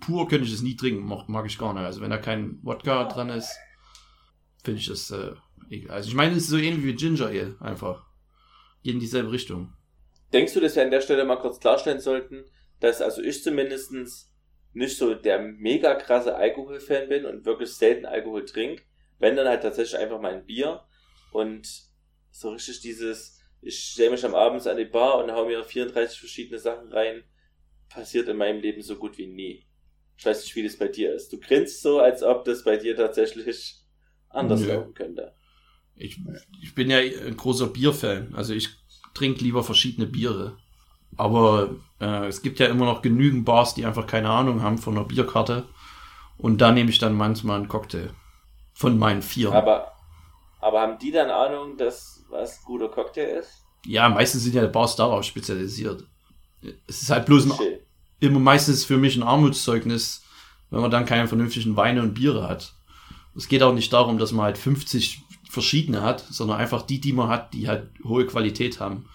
[0.00, 1.84] pur könnte ich es nie trinken, mag, mag ich gar nicht.
[1.84, 3.56] Also wenn da kein Wodka dran ist,
[4.62, 5.32] finde ich das äh,
[5.70, 5.96] egal.
[5.96, 8.06] Also ich meine, es ist so ähnlich wie Ginger Ale, einfach.
[8.82, 9.72] Geht in dieselbe Richtung.
[10.32, 12.44] Denkst du, dass wir an der Stelle mal kurz klarstellen sollten,
[12.78, 14.32] dass also ich zumindestens
[14.72, 18.84] nicht so der mega krasse Alkoholfan bin und wirklich selten Alkohol trinke,
[19.18, 20.84] wenn dann halt tatsächlich einfach mal ein Bier
[21.32, 21.66] und
[22.30, 26.18] so richtig dieses, ich stelle mich am Abend an die Bar und hau mir 34
[26.18, 27.24] verschiedene Sachen rein,
[27.88, 29.66] passiert in meinem Leben so gut wie nie.
[30.16, 31.32] Ich weiß nicht, wie das bei dir ist.
[31.32, 33.79] Du grinst so, als ob das bei dir tatsächlich
[34.30, 34.74] anders Nö.
[34.74, 35.32] laufen könnte.
[35.96, 36.18] Ich,
[36.62, 38.34] ich bin ja ein großer Bierfan.
[38.34, 38.70] Also ich
[39.12, 40.56] trinke lieber verschiedene Biere.
[41.16, 44.96] Aber äh, es gibt ja immer noch genügend Bars, die einfach keine Ahnung haben von
[44.96, 45.64] einer Bierkarte.
[46.38, 48.10] Und da nehme ich dann manchmal einen Cocktail.
[48.72, 49.52] Von meinen vier.
[49.52, 49.92] Aber,
[50.60, 53.60] aber haben die dann Ahnung, dass was guter Cocktail ist?
[53.86, 56.04] ja, meistens sind ja Bars darauf spezialisiert.
[56.86, 57.78] Es ist halt bloß ein,
[58.20, 60.22] immer meistens für mich ein Armutszeugnis,
[60.70, 62.74] wenn man dann keine vernünftigen Weine und Biere hat.
[63.34, 67.12] Es geht auch nicht darum, dass man halt 50 verschiedene hat, sondern einfach die, die
[67.12, 69.06] man hat, die halt hohe Qualität haben.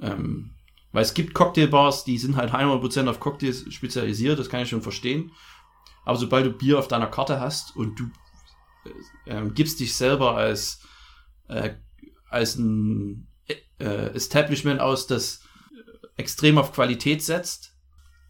[0.00, 0.50] Ähm,
[0.92, 4.82] weil es gibt Cocktailbars, die sind halt 100% auf Cocktails spezialisiert, das kann ich schon
[4.82, 5.32] verstehen.
[6.04, 8.04] Aber sobald du Bier auf deiner Karte hast und du
[8.84, 10.80] äh, ähm, gibst dich selber als,
[11.48, 11.74] äh,
[12.30, 13.26] als ein
[13.78, 15.42] äh, Establishment aus, das
[16.16, 17.74] extrem auf Qualität setzt,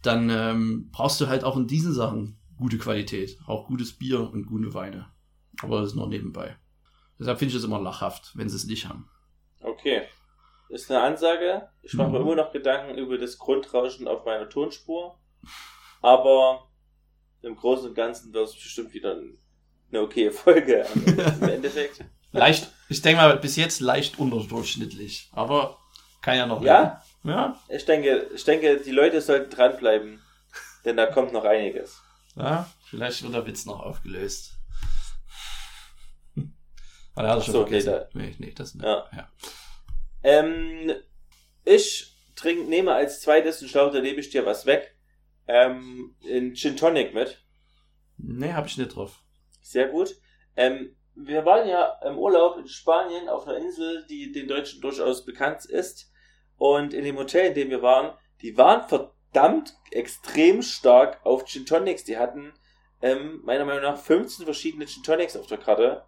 [0.01, 3.37] dann ähm, brauchst du halt auch in diesen Sachen gute Qualität.
[3.47, 5.11] Auch gutes Bier und gute Weine.
[5.61, 6.55] Aber das ist nur nebenbei.
[7.19, 9.09] Deshalb finde ich es immer lachhaft, wenn sie es nicht haben.
[9.61, 10.03] Okay.
[10.69, 11.69] Ist eine Ansage.
[11.81, 12.25] Ich mache mir Mhm.
[12.25, 15.17] immer noch Gedanken über das Grundrauschen auf meiner Tonspur.
[16.01, 16.67] Aber
[17.41, 19.17] im Großen und Ganzen wird es bestimmt wieder
[19.91, 20.85] eine okay Folge
[21.41, 22.03] im Endeffekt.
[22.33, 25.29] Leicht, ich denke mal, bis jetzt leicht unterdurchschnittlich.
[25.31, 25.77] Aber
[26.21, 26.73] kann ja noch Ja?
[26.73, 26.97] werden.
[27.23, 30.21] Ja, Ich denke, ich denke, die Leute sollten dranbleiben,
[30.85, 32.01] denn da kommt noch einiges.
[32.37, 32.69] Ja.
[32.85, 34.53] Vielleicht wird der Witz noch aufgelöst.
[37.15, 38.85] Ah, der hat er schon so, nee, da- nee, nee, das nicht.
[38.85, 39.07] Ja.
[39.11, 39.27] ja.
[40.21, 40.91] Ähm,
[41.65, 44.95] ich trink, nehme als zweites, und schlau, da lebe ich dir was weg,
[45.47, 47.43] ähm, in Gin Tonic mit.
[48.17, 49.23] Nee, hab ich nicht drauf.
[49.63, 50.15] Sehr gut.
[50.55, 55.25] Ähm, wir waren ja im Urlaub in Spanien auf einer Insel, die den Deutschen durchaus
[55.25, 56.11] bekannt ist.
[56.57, 59.13] Und in dem Hotel, in dem wir waren, die waren verdammt
[59.91, 62.03] extrem stark auf Gin Tonics.
[62.03, 62.53] Die hatten
[63.01, 66.03] ähm, meiner Meinung nach 15 verschiedene Gin Tonics auf der Karte.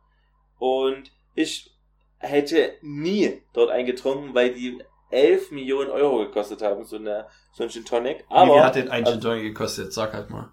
[0.58, 1.72] Und ich
[2.18, 7.70] hätte nie dort eingetrunken, weil die 11 Millionen Euro gekostet haben, so, eine, so ein
[7.70, 8.26] Gin Tonic.
[8.30, 9.94] Aber Wie viel hat denn ein also- Gin Tonic gekostet?
[9.94, 10.52] Sag halt mal.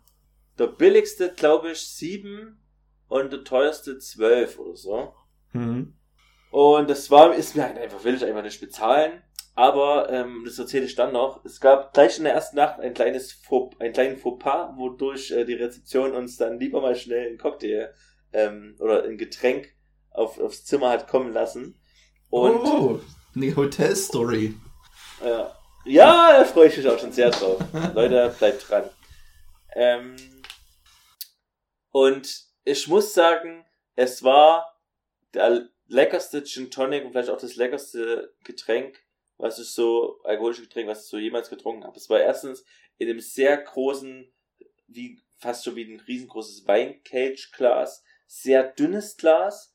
[0.58, 2.58] der billigste, glaube ich, 7
[3.08, 5.14] und der teuerste 12 oder so.
[5.52, 5.94] Mhm.
[6.50, 9.22] Und das war, ist mir halt einfach, will ich einfach nicht bezahlen.
[9.56, 11.42] Aber, ähm, das erzähle ich dann noch.
[11.44, 15.46] Es gab gleich in der ersten Nacht ein kleines Faux, einen kleinen Fauxpas, wodurch äh,
[15.46, 17.94] die Rezeption uns dann lieber mal schnell einen Cocktail
[18.34, 19.74] ähm, oder ein Getränk
[20.10, 21.80] auf, aufs Zimmer hat kommen lassen.
[22.28, 23.00] Und oh,
[23.34, 24.54] eine Hotelstory.
[25.24, 25.44] äh,
[25.86, 27.58] ja, da freue ich mich auch schon sehr drauf.
[27.94, 28.90] Leute, bleibt dran.
[29.74, 30.16] Ähm,
[31.92, 33.64] und ich muss sagen,
[33.94, 34.78] es war
[35.32, 38.98] der leckerste Gin Tonic und vielleicht auch das leckerste Getränk,
[39.38, 41.96] was ich so, alkoholische Getränk, was ich so jemals getrunken habe.
[41.96, 42.64] Es war erstens
[42.98, 44.32] in einem sehr großen,
[44.86, 49.74] wie fast schon wie ein riesengroßes Weincage-Glas, sehr dünnes Glas.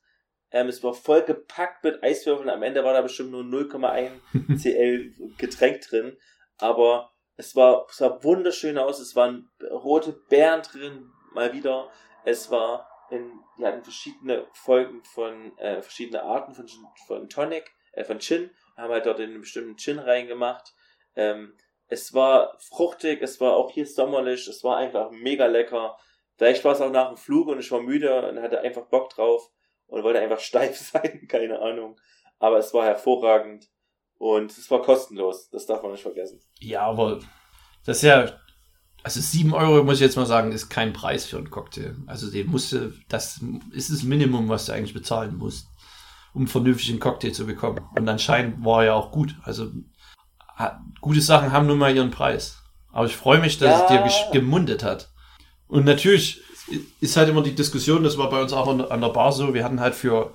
[0.50, 2.50] Ähm, es war voll gepackt mit Eiswürfeln.
[2.50, 6.18] Am Ende war da bestimmt nur 0,1 CL Getränk drin.
[6.58, 9.00] Aber es war, es sah wunderschön aus.
[9.00, 11.90] Es waren rote Beeren drin, mal wieder.
[12.24, 16.66] Es war in, die hatten verschiedene Folgen von, äh, verschiedene Arten von,
[17.06, 18.50] von Tonic, äh, von Gin.
[18.82, 20.74] Haben halt dort in einen bestimmten Gin reingemacht.
[21.14, 21.54] Ähm,
[21.86, 25.96] es war fruchtig, es war auch hier sommerlich, es war einfach mega lecker.
[26.36, 29.10] Vielleicht war es auch nach dem Flug und ich war müde und hatte einfach Bock
[29.10, 29.50] drauf
[29.86, 31.98] und wollte einfach steif sein, keine Ahnung.
[32.38, 33.68] Aber es war hervorragend
[34.18, 36.40] und es war kostenlos, das darf man nicht vergessen.
[36.58, 37.20] Ja, aber
[37.84, 38.38] das ist ja,
[39.02, 41.94] also sieben Euro, muss ich jetzt mal sagen, ist kein Preis für einen Cocktail.
[42.06, 43.40] Also den musste, das
[43.72, 45.68] ist das Minimum, was du eigentlich bezahlen musst,
[46.34, 47.80] um vernünftig einen Cocktail zu bekommen.
[47.96, 49.36] Und anscheinend war er ja auch gut.
[49.42, 49.70] Also
[51.00, 52.62] gute Sachen haben nun mal ihren Preis.
[52.92, 54.04] Aber ich freue mich, dass Ja.
[54.06, 55.10] es dir gemundet hat.
[55.66, 56.40] Und natürlich
[57.00, 59.32] ist halt immer die Diskussion, das war bei uns auch an der- an der Bar
[59.32, 60.32] so, wir hatten halt für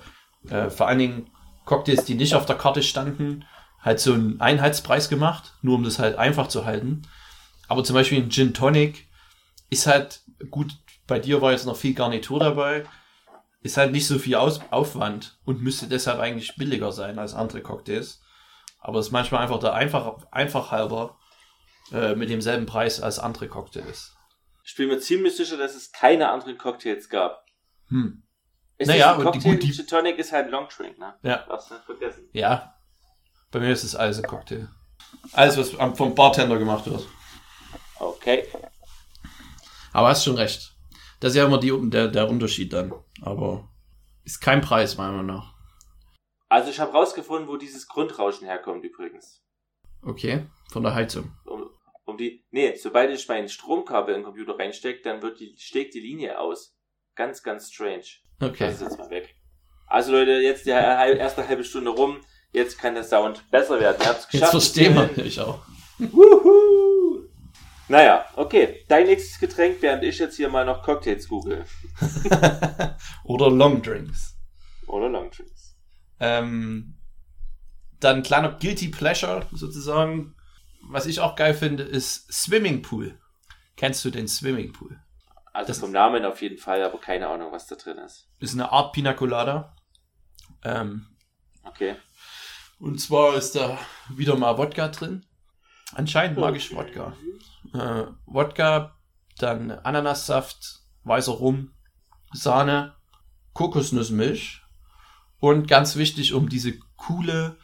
[0.50, 1.30] äh, vor allen Dingen
[1.64, 3.44] Cocktails, die nicht auf der Karte standen,
[3.80, 7.02] halt so einen Einheitspreis gemacht, nur um das halt einfach zu halten.
[7.66, 9.08] Aber zum Beispiel ein Gin Tonic
[9.68, 10.76] ist halt, gut,
[11.08, 12.84] bei dir war jetzt noch viel Garnitur dabei,
[13.68, 17.60] ist halt nicht so viel Aus Aufwand und müsste deshalb eigentlich billiger sein als andere
[17.62, 18.20] Cocktails.
[18.80, 21.18] Aber es ist manchmal einfach der einfach, einfach halber
[21.92, 24.14] äh, mit demselben Preis als andere Cocktails.
[24.64, 27.44] Ich bin mir ziemlich sicher, dass es keine anderen Cocktails gab.
[27.88, 28.22] Hm.
[28.76, 30.98] Es Naja, ist ein und die- Cocktail, gut, die- Gin Tonic ist halt Long Drink,
[30.98, 31.14] ne?
[31.22, 31.44] Ja.
[31.48, 32.28] Darfst du nicht vergessen.
[32.32, 32.74] Ja,
[33.50, 34.68] bei mir ist es alles ein Cocktail.
[35.32, 37.06] Alles, was am- vom Bartender gemacht wird.
[37.98, 38.46] Okay.
[39.92, 40.74] Aber hast schon recht.
[41.20, 42.92] Das ist ja immer die, der, der Unterschied dann.
[43.22, 43.68] Aber
[44.24, 45.54] ist kein Preis, meiner Meinung nach.
[46.48, 49.42] Also ich habe rausgefunden, wo dieses Grundrauschen herkommt übrigens.
[50.02, 51.32] Okay, von der Heizung.
[51.44, 51.68] Um,
[52.04, 52.44] um die.
[52.50, 56.38] Nee, sobald ich mein Stromkabel in den Computer reinstecke, dann wird die, steckt die Linie
[56.38, 56.76] aus.
[57.16, 58.04] Ganz, ganz strange.
[58.40, 58.66] Okay.
[58.66, 59.34] Das ist jetzt mal weg.
[59.88, 62.20] Also Leute, jetzt die hal- erste halbe Stunde rum.
[62.52, 63.98] Jetzt kann der Sound besser werden.
[64.00, 64.50] Ihr habt's Jetzt geschafft.
[64.52, 65.26] verstehen wir Kevin.
[65.26, 65.60] ich auch.
[65.98, 66.87] Wuhu!
[67.88, 68.84] Naja, okay.
[68.88, 71.64] Dein nächstes Getränk, während ich jetzt hier mal noch Cocktails google.
[73.24, 74.36] Oder Long Drinks.
[74.86, 75.76] Oder Longdrinks.
[76.20, 76.96] Ähm,
[78.00, 80.34] dann kleiner Guilty Pleasure sozusagen.
[80.82, 83.18] Was ich auch geil finde, ist Swimming Pool.
[83.76, 84.98] Kennst du den Swimming Pool?
[85.52, 88.28] Also Das- vom Namen auf jeden Fall, aber keine Ahnung, was da drin ist.
[88.38, 89.74] Ist eine Art Pina Colada.
[90.64, 91.06] Ähm,
[91.64, 91.96] Okay.
[92.78, 95.26] Und zwar ist da wieder mal Wodka drin.
[95.94, 97.14] Anscheinend mag ich Wodka.
[97.74, 98.96] Äh, Wodka,
[99.38, 101.72] dann Ananassaft, weißer Rum,
[102.32, 102.94] Sahne,
[103.52, 104.62] Kokosnussmilch
[105.40, 107.56] und ganz wichtig, um diese coole,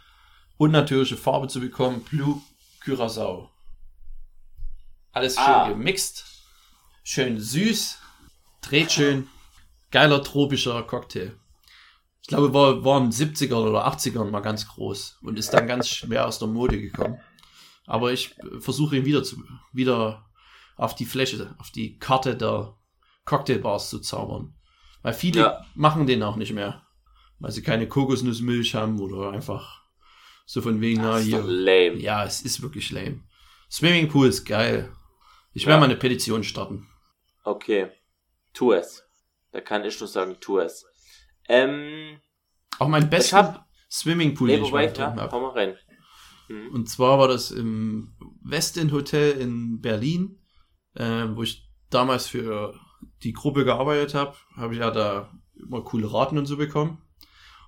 [0.56, 2.40] unnatürliche Farbe zu bekommen, Blue
[2.84, 3.50] Curacao.
[5.12, 5.68] Alles schön Ah.
[5.68, 6.24] gemixt,
[7.04, 7.98] schön süß,
[8.62, 9.28] dreht schön,
[9.90, 11.36] geiler tropischer Cocktail.
[12.22, 15.66] Ich glaube, war, war in den 70ern oder 80ern mal ganz groß und ist dann
[15.66, 17.20] ganz schwer aus der Mode gekommen.
[17.86, 19.42] Aber ich versuche ihn wieder zu,
[19.72, 20.24] wieder
[20.76, 22.74] auf die Fläche, auf die Karte der
[23.24, 24.54] Cocktailbars zu zaubern.
[25.02, 25.66] Weil viele Ja.
[25.74, 26.82] machen den auch nicht mehr.
[27.38, 29.82] Weil sie keine Kokosnussmilch haben oder einfach
[30.46, 31.42] so von wegen, na hier.
[31.42, 31.96] lame.
[31.98, 33.20] Ja, es ist wirklich lame.
[33.70, 34.92] Swimmingpool ist geil.
[35.52, 35.68] Ich Ja.
[35.68, 36.88] werde mal eine Petition starten.
[37.44, 37.90] Okay.
[38.52, 39.02] Tu es.
[39.52, 40.86] Da kann ich nur sagen, tu es.
[41.48, 42.18] Ähm,
[42.78, 45.28] Auch mein besten hab- Swimmingpool, nee, den ich wobei, ja, habe.
[45.28, 45.76] komm mal rein.
[46.48, 46.68] Mhm.
[46.72, 50.38] Und zwar war das im Westin Hotel in Berlin,
[50.94, 52.74] äh, wo ich damals für
[53.22, 54.34] die Gruppe gearbeitet habe.
[54.56, 56.98] Habe ich ja da immer coole Raten und so bekommen.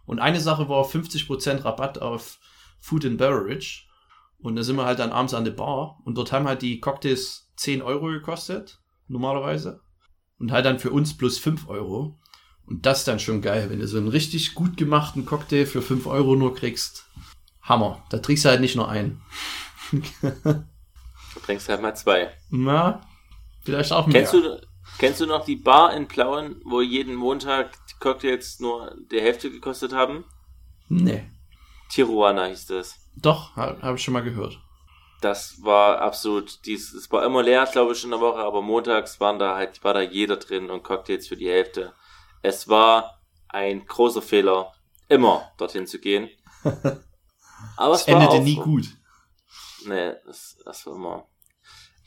[0.04, 2.38] Und eine Sache war 50% Rabatt auf
[2.80, 3.84] Food and Beverage.
[4.38, 6.00] Und da sind wir halt dann abends an der Bar.
[6.04, 9.80] Und dort haben halt die Cocktails 10 Euro gekostet, normalerweise.
[10.38, 12.18] Und halt dann für uns plus 5 Euro.
[12.66, 15.82] Und das ist dann schon geil, wenn du so einen richtig gut gemachten Cocktail für
[15.82, 17.06] 5 Euro nur kriegst.
[17.66, 18.02] Hammer.
[18.10, 19.22] Da trinkst du halt nicht nur einen.
[19.92, 22.32] Du trinkst halt mal zwei.
[22.50, 23.02] Na,
[23.62, 24.22] vielleicht auch mehr.
[24.22, 24.60] Kennst du,
[24.98, 29.50] kennst du noch die Bar in Plauen, wo jeden Montag die Cocktails nur die Hälfte
[29.50, 30.24] gekostet haben?
[30.88, 31.24] Nee.
[31.90, 32.94] Tijuana hieß das.
[33.16, 34.58] Doch, habe hab ich schon mal gehört.
[35.20, 39.18] Das war absolut, dies, es war immer leer, glaube ich, in der Woche, aber montags
[39.18, 41.94] waren da halt, war da jeder drin und Cocktails für die Hälfte.
[42.42, 44.72] Es war ein großer Fehler,
[45.08, 46.28] immer dorthin zu gehen.
[47.76, 48.84] Aber Es es war endete nie gut.
[49.86, 51.28] Nee, das, das war immer.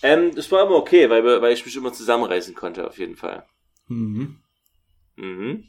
[0.01, 3.45] Ähm, das war immer okay, weil, weil ich mich immer zusammenreißen konnte, auf jeden Fall.
[3.87, 4.41] Mhm.
[5.15, 5.65] Mhm.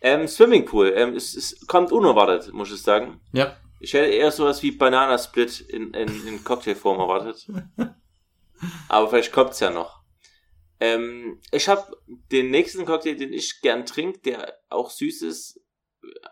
[0.00, 3.20] Ähm, Swimmingpool, ähm, es, es kommt unerwartet, muss ich sagen.
[3.32, 3.56] Ja.
[3.80, 7.46] Ich hätte eher sowas wie Bananasplit in, in, in Cocktailform erwartet.
[8.88, 10.02] Aber vielleicht kommt's ja noch.
[10.78, 11.96] Ähm, ich habe
[12.30, 15.60] den nächsten Cocktail, den ich gern trinke, der auch süß ist.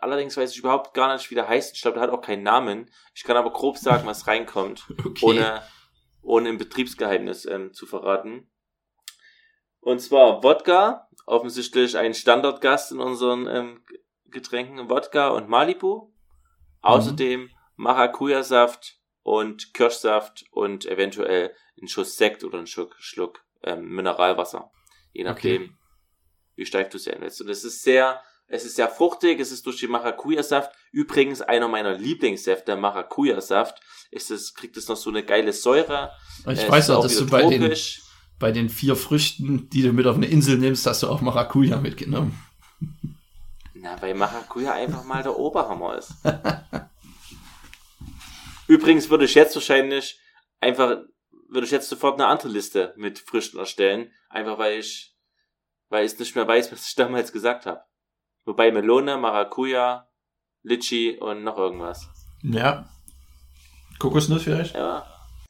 [0.01, 1.75] Allerdings weiß ich überhaupt gar nicht, wie der heißt.
[1.75, 2.91] Ich glaube, der hat auch keinen Namen.
[3.13, 5.25] Ich kann aber grob sagen, was reinkommt, Okay.
[5.25, 5.61] ohne,
[6.21, 8.49] ohne ein Betriebsgeheimnis ähm, zu verraten.
[9.79, 13.83] Und zwar Wodka, offensichtlich ein Standardgast in unseren ähm,
[14.25, 16.11] Getränken, Wodka und Malibu.
[16.81, 24.71] Außerdem Maracuja-Saft und Kirschsaft und eventuell einen Schuss Sekt oder einen Schluck, Schluck ähm, Mineralwasser.
[25.13, 25.71] Je nachdem, Okay.
[26.55, 27.41] wie steif du es sein willst.
[27.41, 30.71] Und es ist sehr, es ist sehr fruchtig, es ist durch den Maracuja-Saft.
[30.91, 33.81] Übrigens einer meiner Lieblingssäfte, Maracuja-Saft.
[34.11, 36.11] Ist es, kriegt es noch so eine geile Säure.
[36.47, 37.75] Ich Äh, weiß auch, dass du bei den,
[38.39, 41.77] bei den vier Früchten, die du mit auf eine Insel nimmst, hast du auch Maracuja
[41.77, 42.39] mitgenommen.
[43.73, 46.13] Na, weil Maracuja einfach mal der Oberhammer ist.
[48.67, 50.19] Übrigens würde ich jetzt wahrscheinlich
[50.59, 50.97] einfach,
[51.49, 54.11] würde ich jetzt sofort eine andere Liste mit Früchten erstellen.
[54.29, 55.15] Einfach weil ich,
[55.89, 57.81] weil ich nicht mehr weiß, was ich damals gesagt habe.
[58.45, 60.07] Wobei Melone, Maracuja,
[60.61, 62.07] Litchi und noch irgendwas.
[62.43, 62.87] Ja.
[63.99, 64.75] Kokosnuss vielleicht?
[64.75, 65.05] Ja.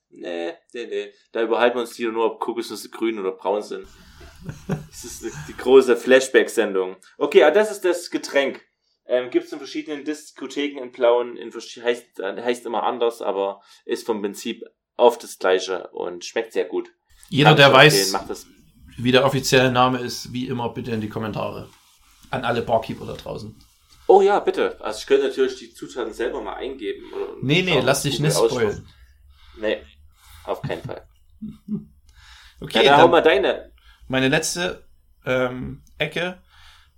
[0.10, 1.14] Nee, nee, nee.
[1.34, 3.88] Da überhalten wir uns hier nur, ob Kokosnüsse grün oder braun sind.
[4.68, 6.98] Das ist die, große Flashback-Sendung.
[7.18, 8.62] Okay, aber das ist das Getränk.
[9.08, 13.62] Ähm, Gibt es in verschiedenen Diskotheken in Plauen, in, heißt, äh, heißt immer anders, aber
[13.86, 14.64] ist vom Prinzip
[14.98, 16.92] oft das gleiche und schmeckt sehr gut.
[17.30, 18.48] Jeder, Kann der weiß, empfehlen, Macht das.
[18.98, 21.70] wie der offizielle Name ist, wie immer bitte in die Kommentare.
[22.36, 23.56] An alle Barkeeper da draußen.
[24.08, 24.78] Oh ja, bitte.
[24.82, 27.12] Also ich könnte natürlich die Zutaten selber mal eingeben.
[27.14, 28.88] Oder Nee, nee, lass dich nicht spoilen.
[29.60, 29.82] Nee,
[30.44, 31.08] auf keinen Fall.
[32.62, 33.72] Okay, ja, dann hau dann mal deine.
[34.08, 34.88] meine letzte
[35.26, 36.42] ähm, Ecke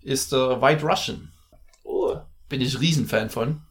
[0.01, 1.31] ist der White Russian.
[1.83, 2.15] Oh,
[2.47, 3.63] Bin ich Riesenfan von.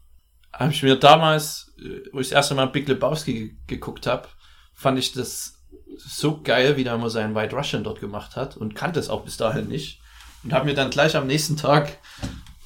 [0.52, 4.26] Habe ich mir damals, äh, wo ich das erste Mal Big Lebowski ge geguckt habe,
[4.74, 5.64] fand ich das
[5.96, 9.24] so geil, wie der immer seinen White Russian dort gemacht hat und kannte es auch
[9.24, 10.00] bis dahin nicht.
[10.46, 11.98] Und habe mir dann gleich am nächsten Tag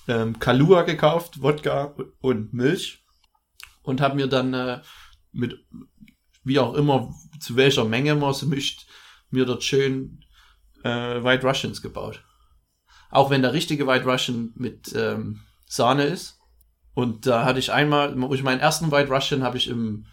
[0.07, 3.03] ähm, Kalua gekauft, Wodka und Milch
[3.81, 4.83] und habe mir dann äh,
[5.33, 5.65] mit,
[6.45, 8.87] wie auch immer, zu welcher Menge man es mischt,
[9.31, 10.23] mir dort schön
[10.85, 12.23] äh, White Russians gebaut.
[13.11, 16.39] Auch wenn der richtige White Russian mit ähm, Sahne ist.
[16.93, 20.05] Und da hatte ich einmal, wo ich meinen ersten White Russian habe ich im,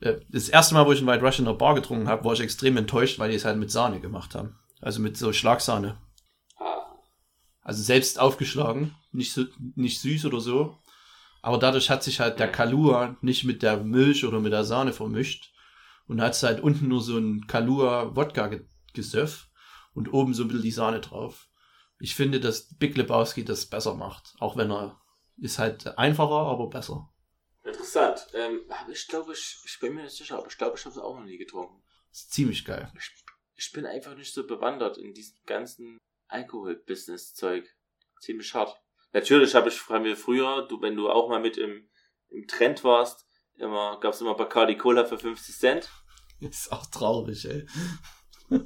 [0.00, 2.34] äh, das erste Mal, wo ich einen White Russian in der Bar getrunken habe, war
[2.34, 4.58] ich extrem enttäuscht, weil die es halt mit Sahne gemacht haben.
[4.82, 5.96] Also mit so Schlagsahne.
[7.68, 10.78] Also selbst aufgeschlagen, nicht so, nicht süß oder so.
[11.42, 14.94] Aber dadurch hat sich halt der Kalua nicht mit der Milch oder mit der Sahne
[14.94, 15.52] vermischt.
[16.06, 19.48] Und hat halt unten nur so ein Kalua-Wodka-Gesöff
[19.92, 21.46] und oben so ein bisschen die Sahne drauf.
[22.00, 24.34] Ich finde, dass Big Lebowski das besser macht.
[24.38, 24.98] Auch wenn er
[25.36, 27.12] ist halt einfacher, aber besser.
[27.66, 28.28] interessant.
[28.32, 31.02] Ähm, ich glaube, ich, ich bin mir nicht sicher, aber ich glaube, ich habe es
[31.02, 31.82] auch noch nie getrunken.
[32.10, 32.90] Ist ziemlich geil.
[32.96, 33.10] Ich,
[33.56, 35.98] ich bin einfach nicht so bewandert in diesem ganzen
[36.28, 37.68] Alkohol-Business-Zeug.
[38.20, 38.80] Ziemlich hart.
[39.12, 41.88] Natürlich habe ich haben wir früher, du, wenn du auch mal mit im,
[42.28, 45.90] im Trend warst, immer, gab es immer Bacardi Cola für 50 Cent.
[46.40, 47.66] Ist auch traurig, ey.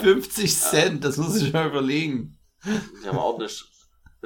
[0.00, 2.38] 50 Cent, das muss ich mal überlegen.
[2.64, 3.62] Die haben wir ordentlich,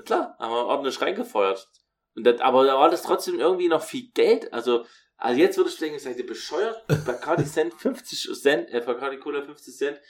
[0.04, 1.68] klar, haben wir ordentlich reingefeuert.
[2.14, 4.52] Und das, aber da war das trotzdem irgendwie noch viel Geld.
[4.52, 4.84] Also,
[5.16, 6.86] also jetzt würde ich denken, seid ihr bescheuert?
[7.06, 10.00] Bacardi Cent 50 Cent, äh, Bacardi Cola 50 Cent,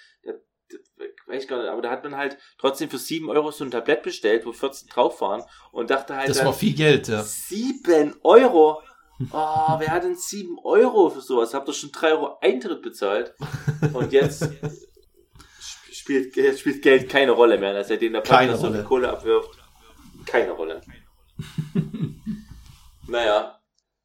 [1.27, 3.71] weiß ich gar nicht, aber da hat man halt trotzdem für 7 Euro so ein
[3.71, 7.23] Tablett bestellt, wo 14 drauf waren und dachte halt, Das war viel Geld, ja.
[7.23, 8.81] 7 Euro?
[9.31, 11.55] Oh, wer hat denn 7 Euro für sowas?
[11.55, 13.35] Habt ihr schon 3 Euro Eintritt bezahlt?
[13.93, 18.73] Und jetzt sp- spielt, jetzt spielt Geld keine Rolle mehr, seitdem der Keine Partner so
[18.75, 19.51] viel Kohle abwirft.
[20.27, 20.81] Keine Rolle.
[23.09, 23.59] naja.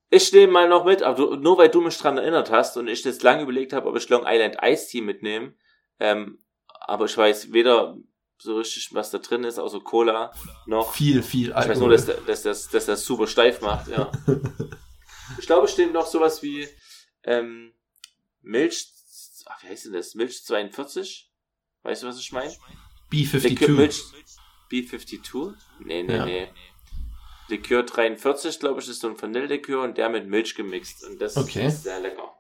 [0.10, 2.88] Ich nehme mal noch mit, aber du, nur weil du mich dran erinnert hast und
[2.88, 5.54] ich jetzt lange überlegt habe, ob ich Long Island Ice Tea mitnehme,
[6.00, 6.40] ähm,
[6.88, 7.98] aber ich weiß weder
[8.40, 10.32] so richtig, was da drin ist, außer Cola,
[10.66, 11.88] noch Viel, viel ich weiß Alkohol.
[11.90, 14.12] nur, dass, dass, das, dass das super steif macht, ja.
[15.40, 16.68] ich glaube, es steht noch sowas wie
[17.24, 17.74] ähm,
[18.42, 18.88] Milch,
[19.48, 20.16] ach, wie heißt denn das?
[20.16, 21.32] Milch 42?
[21.84, 22.50] Weißt du, was ich meine?
[23.12, 23.70] Likör, B52.
[23.72, 24.04] Milch
[24.72, 25.54] B52?
[25.80, 26.26] Nee, nee, Ja.
[26.26, 26.48] nee.
[27.50, 31.06] Likör 43, glaube ich, ist so ein Vanillelikör und der mit Milch gemixt.
[31.06, 31.68] Und das Okay.
[31.68, 32.37] ist sehr lecker.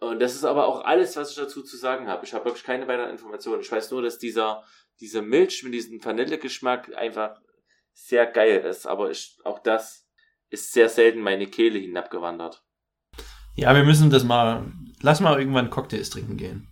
[0.00, 2.24] Und das ist aber auch alles, was ich dazu zu sagen habe.
[2.24, 3.60] Ich habe wirklich keine weiteren Informationen.
[3.62, 4.62] Ich weiß nur, dass dieser,
[5.00, 7.40] dieser Milch mit diesem Vanillegeschmack einfach
[7.92, 8.86] sehr geil ist.
[8.86, 10.06] Aber ich, auch das
[10.50, 12.62] ist sehr selten meine Kehle hinabgewandert.
[13.56, 14.66] Ja, wir müssen das mal.
[15.00, 16.68] Lass mal irgendwann Cocktails trinken gehen.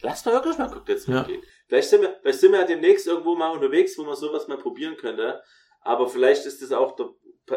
[0.00, 1.18] Lass mal wirklich mal Cocktails Ja.
[1.20, 1.42] mitgehen.
[1.68, 4.58] Vielleicht sind, wir, vielleicht sind wir ja demnächst irgendwo mal unterwegs, wo man sowas mal
[4.58, 5.42] probieren könnte.
[5.82, 7.10] Aber vielleicht ist das auch der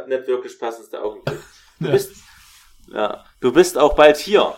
[0.08, 1.39] nicht wirklich passendste Augenblick.
[1.80, 1.91] Du Ja.
[1.91, 2.16] bist,
[2.91, 4.56] ja, du bist auch bald hier.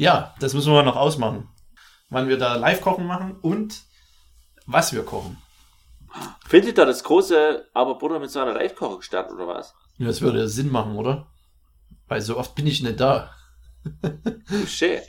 [0.00, 1.46] Ja, das müssen wir noch ausmachen.
[2.08, 3.82] Wann wir da Live-Kochen machen und
[4.64, 5.36] was wir kochen.
[6.48, 9.74] Findet da das große Aber Butter mit Sahne Live-Kochen statt, oder was?
[9.98, 11.26] Ja, Das würde Sinn machen, oder?
[12.08, 13.30] Weil so oft bin ich nicht da.
[14.48, 15.02] Touché.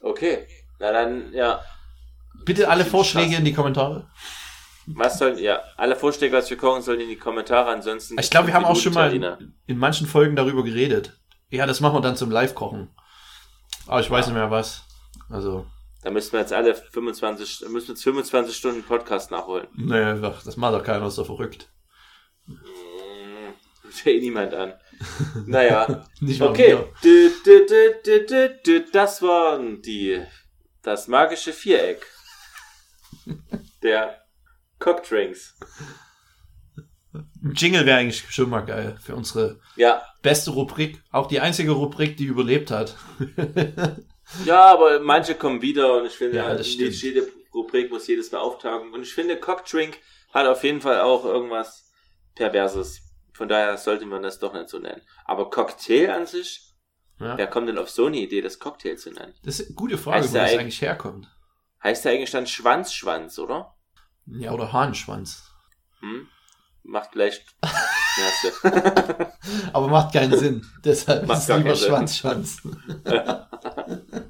[0.00, 0.48] Okay.
[0.80, 1.60] Na dann, ja.
[2.44, 3.38] Bitte alle Vorschläge Spaß.
[3.38, 4.10] in die Kommentare.
[4.86, 7.70] Was sollen, ja, alle Vorschläge, was wir kochen sollen, in die Kommentare.
[7.70, 8.18] Ansonsten.
[8.18, 9.38] Ich glaube, wir haben auch schon mal Terrine.
[9.66, 11.12] in manchen Folgen darüber geredet.
[11.50, 12.90] Ja, das machen wir dann zum Live-Kochen.
[13.86, 14.82] Aber ich weiß nicht mehr was.
[15.30, 15.66] Also,
[16.02, 19.68] Da müssen wir jetzt alle 25, da müssen wir jetzt 25 Stunden Podcast nachholen.
[19.74, 21.70] nee, das macht doch keiner, ist doch verrückt.
[23.84, 24.74] Ruft ja eh niemand an.
[25.46, 26.06] Naja.
[26.20, 26.78] Nicht mal Okay.
[27.02, 28.80] du.
[28.92, 30.24] Das waren die,
[30.82, 32.04] das magische Viereck.
[33.82, 34.20] Der
[34.78, 35.56] Cockdrinks.
[37.14, 40.02] Ein Jingle wäre eigentlich schon mal geil für unsere Ja.
[40.22, 41.00] beste Rubrik.
[41.12, 42.96] Auch die einzige Rubrik, die überlebt hat.
[44.46, 48.92] Ja, aber manche kommen wieder und ich finde, Ja, jede Rubrik muss jedes Mal auftauchen.
[48.94, 49.98] Und ich finde, Cockdrink
[50.32, 51.92] hat auf jeden Fall auch irgendwas
[52.34, 53.02] Perverses.
[53.34, 55.02] Von daher sollte man das doch nicht so nennen.
[55.26, 56.72] Aber Cocktail an sich,
[57.20, 57.36] Ja.
[57.36, 59.34] wer kommt denn auf so eine Idee, das Cocktail zu nennen?
[59.44, 61.28] Das ist eine gute Frage, Heißt wo der das eig- eigentlich herkommt.
[61.82, 63.74] Heißt ja eigentlich dann Schwanzschwanz, oder?
[64.26, 65.44] Ja, oder Hahnschwanz.
[66.00, 66.28] Hm?
[66.84, 67.44] Macht vielleicht.
[67.64, 67.72] Ja,
[69.72, 70.66] Aber macht keinen Sinn.
[70.84, 71.74] Deshalb Macht ist es lieber.
[71.74, 72.58] Schwanzschwanz.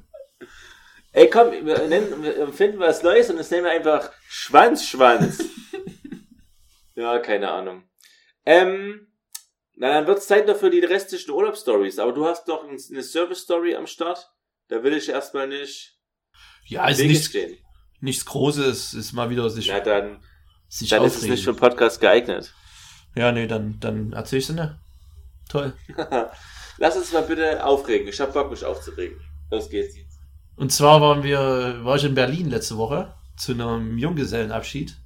[1.11, 5.43] Ey, komm, wir, nennen, wir finden was Neues und das nennen wir einfach Schwanzschwanz.
[6.95, 7.83] ja, keine Ahnung.
[8.45, 9.07] Ähm,
[9.75, 11.99] na, dann wird's Zeit noch für die restlichen Urlaubsstories.
[11.99, 14.29] Aber du hast noch ein- eine Service-Story am Start.
[14.67, 15.97] Da will ich erstmal nicht
[16.65, 17.31] Ja, ist nichts,
[18.01, 18.93] nichts Großes.
[18.93, 20.21] Ist mal wieder sich, Ja, dann,
[20.79, 21.63] sich dann ist es nicht für aufregen.
[21.63, 22.53] einen Podcast geeignet.
[23.15, 24.79] Ja, nee, dann, dann erzähl ich ne?
[25.49, 25.73] Toll.
[26.77, 28.07] Lass uns mal bitte aufregen.
[28.07, 29.17] Ich hab Bock, mich aufzuregen.
[29.51, 29.95] Los geht's.
[30.57, 34.97] Und zwar waren wir, war ich in Berlin letzte Woche zu einem Junggesellenabschied.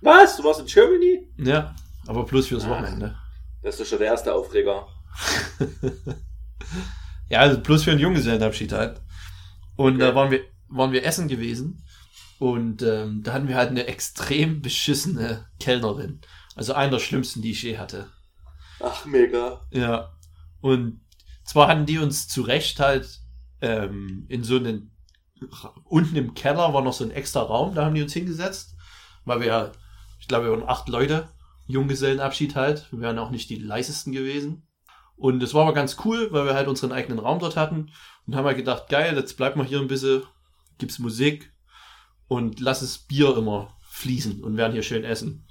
[0.00, 0.36] Was?
[0.36, 1.28] Du warst in Germany?
[1.38, 1.74] Ja,
[2.06, 2.70] aber bloß fürs Ach.
[2.70, 3.16] Wochenende.
[3.62, 4.86] Das ist doch schon der erste Aufreger.
[7.28, 9.00] Ja, also bloß für einen Junggesellenabschied halt.
[9.76, 10.14] Und da Okay.
[10.14, 11.82] waren wir, waren wir essen gewesen.
[12.44, 16.20] Und ähm, da hatten wir halt eine extrem beschissene Kellnerin.
[16.54, 18.08] Also einer der schlimmsten, die ich je hatte.
[18.80, 19.62] Ach, mega.
[19.70, 20.12] Ja.
[20.60, 21.00] Und
[21.46, 23.22] zwar hatten die uns zu Recht halt
[23.62, 24.90] ähm, in so einen
[25.84, 28.76] unten im Keller war noch so ein extra Raum, da haben die uns hingesetzt,
[29.24, 29.72] weil wir ja,
[30.20, 31.30] ich glaube, wir waren acht Leute,
[31.64, 34.68] Junggesellenabschied halt, wir wären auch nicht die leisesten gewesen.
[35.16, 37.90] Und das war aber ganz cool, weil wir halt unseren eigenen Raum dort hatten
[38.26, 40.24] und haben halt gedacht, geil, jetzt bleibt mal hier ein bisschen,
[40.76, 41.53] gibt's Musik
[42.28, 45.46] und lass das Bier immer fließen und werden hier schön essen.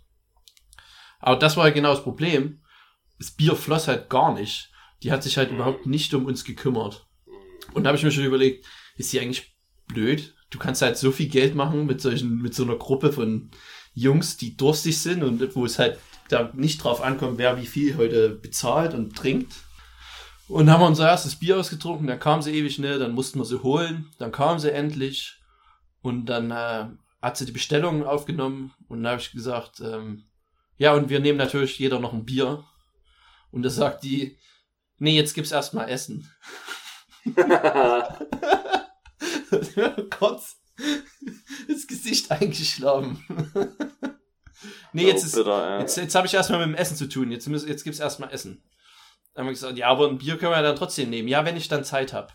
[1.19, 2.61] Aber das war halt genau das Problem.
[3.17, 4.71] Das Bier floss halt gar nicht.
[5.01, 7.07] Die hat sich halt überhaupt nicht um uns gekümmert.
[7.73, 8.65] Und da habe ich mir schon überlegt,
[8.97, 9.55] ist sie eigentlich
[9.87, 10.35] blöd?
[10.49, 13.49] Du kannst halt so viel Geld machen mit solchen, mit so einer Gruppe von
[13.93, 15.99] Jungs, die durstig sind und wo es halt
[16.29, 19.53] da nicht drauf ankommt, wer wie viel heute bezahlt und trinkt.
[20.47, 23.45] Und haben wir unser erstes Bier ausgetrunken, dann kam sie ewig schnell, dann mussten wir
[23.45, 25.39] sie holen, dann kam sie endlich
[26.03, 26.85] und dann äh,
[27.21, 30.25] hat sie die Bestellung aufgenommen und dann habe ich gesagt, ähm,
[30.77, 32.63] ja, und wir nehmen natürlich jeder noch ein Bier.
[33.49, 34.37] Und da sagt die,
[34.97, 36.31] nee, jetzt gibt's erstmal Essen.
[40.17, 40.57] Kurz
[41.67, 43.23] das Gesicht eingeschlagen.
[44.93, 45.79] nee, jetzt ist, ja.
[45.79, 47.31] jetzt, jetzt habe ich erstmal mit dem Essen zu tun.
[47.31, 48.63] Jetzt, müssen, jetzt gibt's erstmal Essen.
[49.33, 51.27] Dann haben wir gesagt, ja, aber ein Bier können wir dann trotzdem nehmen.
[51.27, 52.33] Ja, wenn ich dann Zeit habe.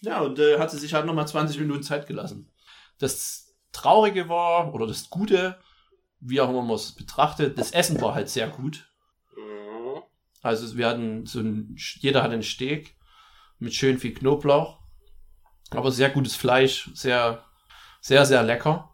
[0.00, 2.52] Ja, und äh, hat sie sich halt nochmal 20 Minuten Zeit gelassen.
[2.98, 5.58] Das Traurige war, oder das Gute,
[6.20, 8.88] wie auch immer man es betrachtet, das Essen war halt sehr gut.
[10.42, 12.96] Also wir hatten so ein, jeder hatte einen Steak
[13.58, 14.78] mit schön viel Knoblauch,
[15.70, 17.44] aber sehr gutes Fleisch, sehr,
[18.00, 18.90] sehr, sehr lecker.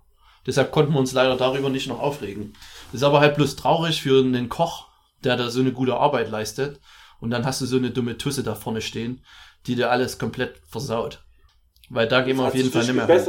[0.46, 2.54] Deshalb konnten wir uns leider darüber nicht noch aufregen.
[2.86, 4.88] Das ist aber halt bloß traurig für einen Koch,
[5.22, 6.80] der da so eine gute Arbeit leistet.
[7.20, 9.24] Und dann hast du so eine dumme Tusse da vorne stehen,
[9.66, 11.24] die dir alles komplett versaut.
[11.88, 13.06] Weil da gehen wir auf hat jeden Fall nicht mehr.
[13.06, 13.24] hin.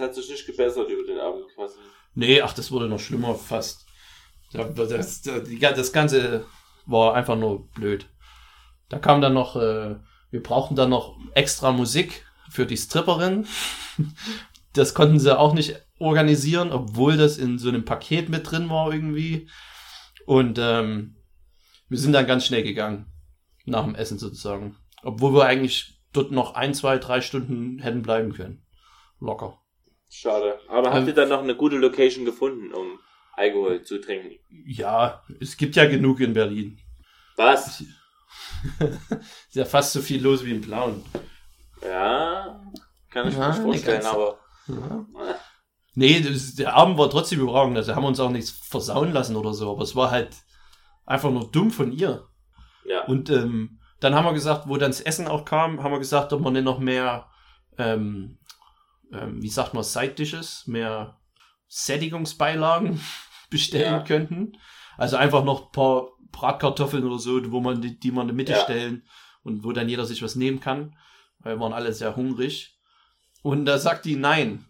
[0.00, 1.78] Hat sich nicht gebessert über den Abend quasi.
[2.14, 3.86] Nee, ach, das wurde noch schlimmer fast.
[4.52, 6.44] Das, das Ganze
[6.86, 8.06] war einfach nur blöd.
[8.88, 9.96] Da kam dann noch, äh,
[10.30, 13.46] wir brauchten dann noch extra Musik für die Stripperin.
[14.72, 18.92] Das konnten sie auch nicht organisieren, obwohl das in so einem Paket mit drin war
[18.92, 19.48] irgendwie.
[20.26, 21.16] Und ähm,
[21.88, 23.06] wir sind dann ganz schnell gegangen.
[23.64, 24.76] Nach dem Essen sozusagen.
[25.02, 28.62] Obwohl wir eigentlich dort noch ein, zwei, drei Stunden hätten bleiben können.
[29.18, 29.58] Locker.
[30.10, 30.58] Schade.
[30.68, 32.98] Aber Ähm, habt ihr dann noch eine gute Location gefunden, um
[33.34, 34.34] Alkohol zu trinken?
[34.66, 36.78] Ja, es gibt ja genug in Berlin.
[37.36, 37.80] Was?
[38.80, 41.04] Ist ja fast so viel los wie in Plauen.
[41.82, 42.60] Ja,
[43.10, 44.38] kann ich Ja, mir nicht vorstellen, aber
[45.94, 47.76] Nee, das, der Abend war trotzdem überragend.
[47.76, 49.72] Also haben wir uns auch nichts versauen lassen oder so.
[49.72, 50.36] Aber es war halt
[51.06, 52.28] einfach nur dumm von ihr.
[52.84, 53.04] ja.
[53.06, 56.32] Und ähm, dann haben wir gesagt, wo dann das Essen auch kam, haben wir gesagt,
[56.32, 57.28] ob wir nicht noch mehr,
[57.76, 58.38] ähm,
[59.12, 61.18] ähm, wie sagt man, Side Dishes, mehr
[61.68, 63.00] Sättigungsbeilagen
[63.50, 64.02] bestellen Ja.
[64.04, 64.52] könnten.
[64.96, 68.34] Also einfach noch ein paar Bratkartoffeln oder so, wo man die, die man in die
[68.36, 68.60] Mitte Ja.
[68.64, 69.04] stellen
[69.42, 70.96] und wo dann jeder sich was nehmen kann,
[71.40, 72.78] weil wir waren alle sehr hungrig.
[73.42, 74.66] Und da sagt die nein.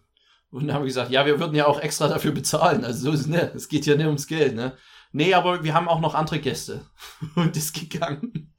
[0.49, 2.83] Und dann haben wir gesagt, ja, wir würden ja auch extra dafür bezahlen.
[2.85, 4.77] Also so ist es ne, es geht ja nicht ums Geld, ne?
[5.13, 6.85] Nee, aber wir haben auch noch andere Gäste.
[7.35, 8.53] Und ist gegangen.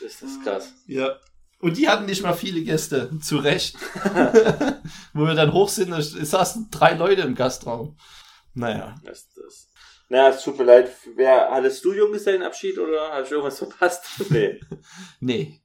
[0.00, 0.72] Das ist krass.
[0.86, 1.16] Ja.
[1.62, 3.76] Und die hatten nicht mal viele Gäste, zu Recht.
[5.14, 7.96] Wo wir dann hoch sind, da saßen drei Leute im Gastraum.
[8.52, 8.96] Naja.
[9.04, 9.70] Das, das.
[10.08, 10.90] Na, es tut mir leid.
[11.14, 14.04] Wer, hattest du Junggesellenabschied oder hast du irgendwas verpasst?
[14.30, 14.60] Nee.
[15.20, 15.62] Nee.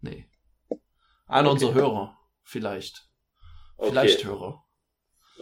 [0.00, 0.30] Nee.
[1.26, 1.52] Einer Okay.
[1.64, 2.18] unserer Hörer.
[2.44, 3.08] Vielleicht.
[3.76, 3.90] Okay.
[3.90, 4.64] Vielleicht Hörer.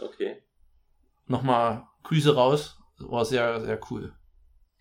[0.01, 0.43] Okay.
[1.27, 2.77] Nochmal Grüße raus.
[2.97, 4.13] War sehr, sehr cool.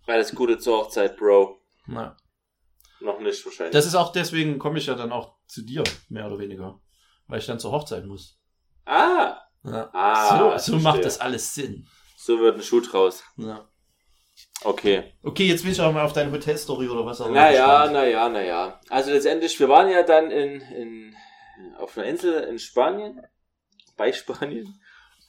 [0.06, 1.60] Alles Gute zur Hochzeit, Bro.
[1.86, 2.16] Na.
[3.00, 3.72] Noch nicht wahrscheinlich.
[3.72, 6.80] Das ist auch deswegen komme ich ja dann auch zu dir, mehr oder weniger.
[7.26, 8.38] Weil ich dann zur Hochzeit muss.
[8.86, 9.36] ah!
[9.64, 9.90] Ja.
[9.92, 11.86] Ah, so so macht das alles Sinn.
[12.16, 13.24] So wird ein Schuh draus.
[13.36, 13.68] Ja.
[14.64, 15.12] Okay.
[15.22, 17.36] Okay, jetzt bin ich auch mal auf deine Hotelstory oder was auch immer.
[17.36, 18.80] Naja, naja, naja.
[18.88, 21.16] Also letztendlich, wir waren ja dann in, in,
[21.76, 23.20] auf einer Insel in Spanien,
[23.96, 24.80] bei Spanien.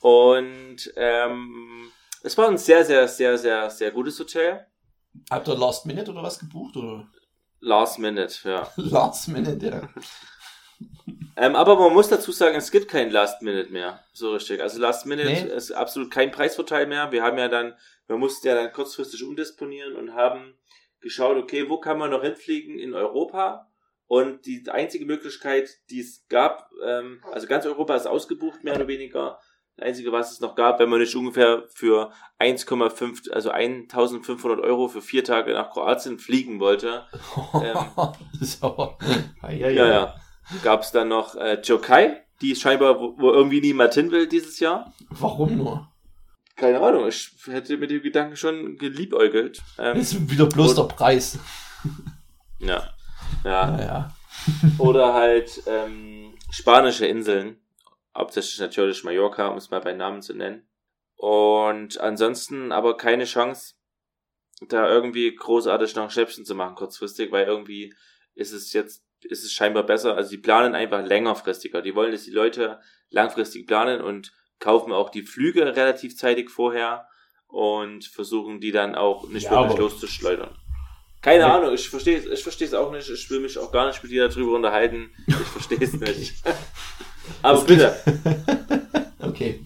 [0.01, 1.91] Und ähm,
[2.23, 4.65] es war ein sehr, sehr, sehr, sehr, sehr gutes Hotel.
[5.29, 6.75] Habt ihr Last Minute oder was gebucht?
[6.77, 7.07] Oder?
[7.59, 8.71] Last Minute, ja.
[8.75, 9.89] Last Minute, ja.
[11.35, 14.03] Ähm, aber man muss dazu sagen, es gibt kein Last Minute mehr.
[14.11, 14.61] So richtig.
[14.61, 15.55] Also Last Minute Nee.
[15.55, 17.13] ist absolut kein Preisvorteil mehr.
[17.13, 17.75] Wir haben ja dann,
[18.07, 20.57] wir mussten ja dann kurzfristig umdisponieren und haben
[20.99, 23.71] geschaut, okay, wo kann man noch hinfliegen in Europa?
[24.07, 28.87] Und die einzige Möglichkeit, die es gab, ähm, also ganz Europa ist ausgebucht, mehr oder
[28.89, 29.39] weniger.
[29.79, 34.89] Das Einzige, was es noch gab, wenn man nicht ungefähr für 1,5, also 1500 Euro
[34.89, 37.05] für vier Tage nach Kroatien fliegen wollte,
[38.61, 38.97] aber.
[39.43, 40.15] Ja, ja, ja, ja.
[40.63, 44.59] Gab es dann noch äh, Türkei, die scheinbar, wo, wo irgendwie niemand hin will dieses
[44.59, 44.93] Jahr.
[45.11, 45.87] Warum nur?
[46.57, 49.61] Keine Ahnung, ich hätte mit dem Gedanken schon geliebäugelt.
[49.77, 51.39] Ähm, Das ist wieder bloß der Preis.
[52.59, 52.83] ja.
[53.45, 53.71] ja.
[53.71, 54.13] Naja.
[54.77, 57.61] Oder halt ähm, spanische Inseln.
[58.15, 60.67] Hauptsächlich natürlich Mallorca, um es mal bei Namen zu nennen.
[61.15, 63.75] Und ansonsten aber keine Chance,
[64.67, 67.93] da irgendwie großartig noch ein Schnäppchen zu machen, kurzfristig, weil irgendwie
[68.35, 70.15] ist es jetzt, ist es scheinbar besser.
[70.15, 71.81] Also die planen einfach längerfristiger.
[71.81, 72.79] Die wollen, dass die Leute
[73.09, 77.07] langfristig planen und kaufen auch die Flüge relativ zeitig vorher
[77.47, 80.55] und versuchen die dann auch nicht Ja, wirklich loszuschleudern.
[81.21, 81.57] Keine Ja.
[81.57, 83.09] Ahnung, ich verstehe ich verstehe es auch nicht.
[83.09, 85.11] Ich will mich auch gar nicht mit dir darüber unterhalten.
[85.27, 86.35] Ich verstehe es nicht.
[87.41, 87.95] Aber bitte,
[89.19, 89.63] Okay.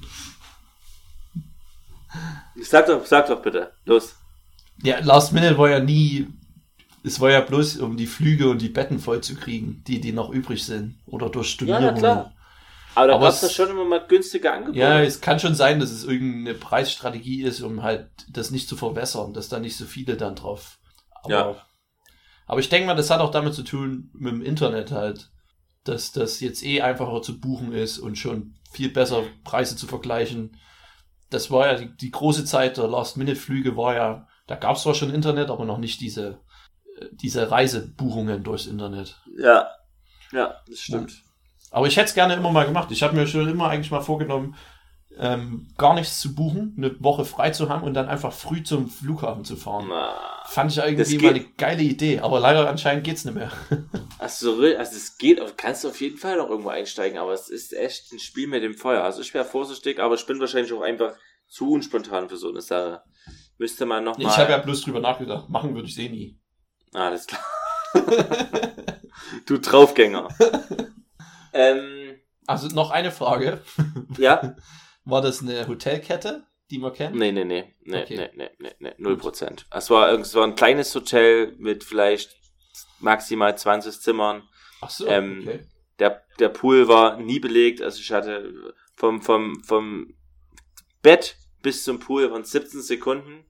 [2.62, 3.72] sag doch, sag doch bitte.
[3.86, 4.16] Los.
[4.84, 6.28] Ja, Last Minute war ja nie.
[7.06, 10.14] Es war ja bloß, um die Flüge und die Betten voll zu kriegen, die, die
[10.14, 10.96] noch übrig sind.
[11.06, 11.94] Oder durch Ja, Stornierungen.
[11.96, 12.34] na klar.
[12.96, 14.78] Aber da gab es schon immer mal günstige Angebote.
[14.80, 18.76] Ja, es kann schon sein, dass es irgendeine Preisstrategie ist, um halt das nicht zu
[18.78, 20.78] verwässern, dass da nicht so viele dann drauf.
[21.24, 21.56] Aber, Ja.
[22.46, 25.32] aber ich denke mal, das hat auch damit zu tun mit dem Internet halt,
[25.84, 30.58] dass das jetzt eh einfacher zu buchen ist und schon viel besser Preise zu vergleichen.
[31.30, 34.96] Das war ja die, die große Zeit der Last-Minute-Flüge war ja, da gab es zwar
[34.96, 36.40] schon Internet, aber noch nicht diese,
[37.00, 39.22] äh, diese Reisebuchungen durchs Internet.
[39.38, 39.68] ja.
[40.32, 41.24] Ja, das stimmt.
[41.70, 42.92] Aber ich hätte es gerne immer mal gemacht.
[42.92, 44.56] Ich habe mir schon immer eigentlich mal vorgenommen,
[45.18, 48.90] ähm, gar nichts zu buchen, eine Woche frei zu haben und dann einfach früh zum
[48.90, 49.86] Flughafen zu fahren.
[49.90, 50.16] Na,
[50.54, 53.52] Fand ich Das irgendwie geht- mal eine geile Idee, aber leider anscheinend geht's nicht mehr.
[54.20, 57.50] Also, re- also es geht, du kannst auf jeden Fall noch irgendwo einsteigen, aber es
[57.50, 59.04] ist echt ein Spiel mit dem Feuer.
[59.04, 61.14] Also ich wäre vorsichtig, aber ich bin wahrscheinlich auch einfach
[61.50, 63.02] zu unspontan für so eine Sache.
[63.58, 64.30] Müsste man noch mal.
[64.30, 66.40] Ich habe ja bloß drüber nachgedacht, machen würde ich eh nie.
[66.94, 67.44] Alles klar.
[69.46, 70.30] du Draufgänger.
[71.54, 72.16] ähm,
[72.48, 73.62] Also noch eine Frage.
[74.18, 74.56] ja?
[75.04, 77.16] War das eine Hotelkette, die man kennt?
[77.16, 77.74] Nee, nee, nee.
[77.84, 78.18] Nee, Okay.
[78.18, 78.94] nee, nee, nee, nee.
[78.98, 79.66] Null Prozent.
[79.72, 82.36] Es war, es war ein kleines Hotel mit vielleicht
[83.00, 84.44] maximal 20 Zimmern.
[84.82, 85.68] Ach so, Ähm, okay.
[86.00, 87.82] Der, der Pool war nie belegt.
[87.82, 90.16] Also ich hatte vom, vom, vom
[91.02, 93.46] Bett bis zum Pool waren 17 Sekunden.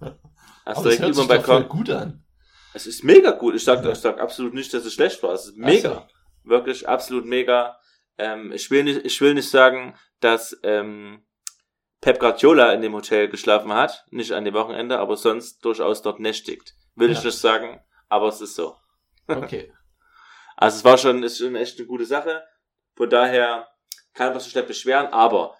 [0.64, 1.68] Also direkt hört über sich dem Balkon.
[1.68, 2.24] gut an.
[2.74, 3.54] Es ist mega gut.
[3.54, 3.90] Ich sag, Ja.
[3.90, 5.32] ich sag absolut nicht, dass es schlecht war.
[5.32, 6.06] Es ist mega.
[6.44, 7.76] Wirklich absolut mega.
[8.18, 11.24] Ähm, ich, will nicht, ich will nicht sagen, dass ähm,
[12.00, 14.04] Pep Guardiola in dem Hotel geschlafen hat.
[14.10, 16.74] Nicht an dem Wochenende, aber sonst durchaus dort nächtigt.
[16.94, 17.24] Will ich Ja.
[17.26, 18.76] nicht sagen, aber es ist so.
[19.28, 19.72] Okay.
[20.56, 22.42] Also es war schon, ist schon echt eine gute Sache.
[22.96, 23.68] Von daher
[24.12, 25.56] kann man sich nicht beschweren, aber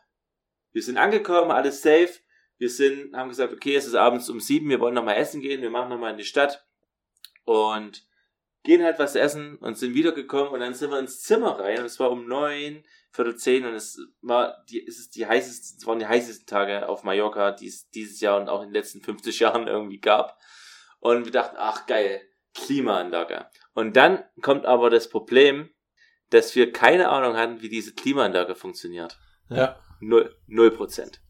[0.73, 2.11] wir sind angekommen, alles safe.
[2.59, 5.63] Wir sind, haben gesagt, okay, es ist abends um sieben, wir wollen nochmal essen gehen,
[5.63, 6.67] wir machen nochmal in die Stadt
[7.45, 8.05] und
[8.63, 11.87] gehen halt was essen und sind wiedergekommen und dann sind wir ins Zimmer rein und
[11.87, 15.87] es war um neun, viertel zehn und es war die, es ist die heißesten, es
[15.87, 19.03] waren die heißesten Tage auf Mallorca, die es dieses Jahr und auch in den letzten
[19.03, 20.39] 50 Jahren irgendwie gab.
[21.01, 22.23] Und wir dachten, ach geil,
[22.55, 23.47] Klimaanlage.
[23.75, 25.71] Und dann kommt aber das Problem,
[26.31, 29.19] dass wir keine Ahnung hatten, wie diese Klimaanlage funktioniert.
[29.49, 29.81] Ja.
[30.01, 31.21] Null, null Prozent.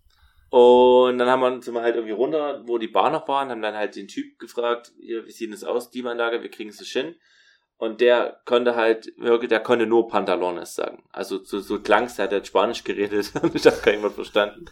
[0.50, 3.62] Und dann haben wir, sind wir halt irgendwie runter, wo die Bar noch waren, haben
[3.62, 7.14] dann halt den Typ gefragt, wie sieht das aus, Klimaanlage, wir kriegen es nicht hin.
[7.80, 11.02] Und der konnte halt, wirklich, der konnte nur Pantalones sagen.
[11.12, 14.66] Also so, so klang's, der hat halt Spanisch geredet und ich habe kein Wort verstanden.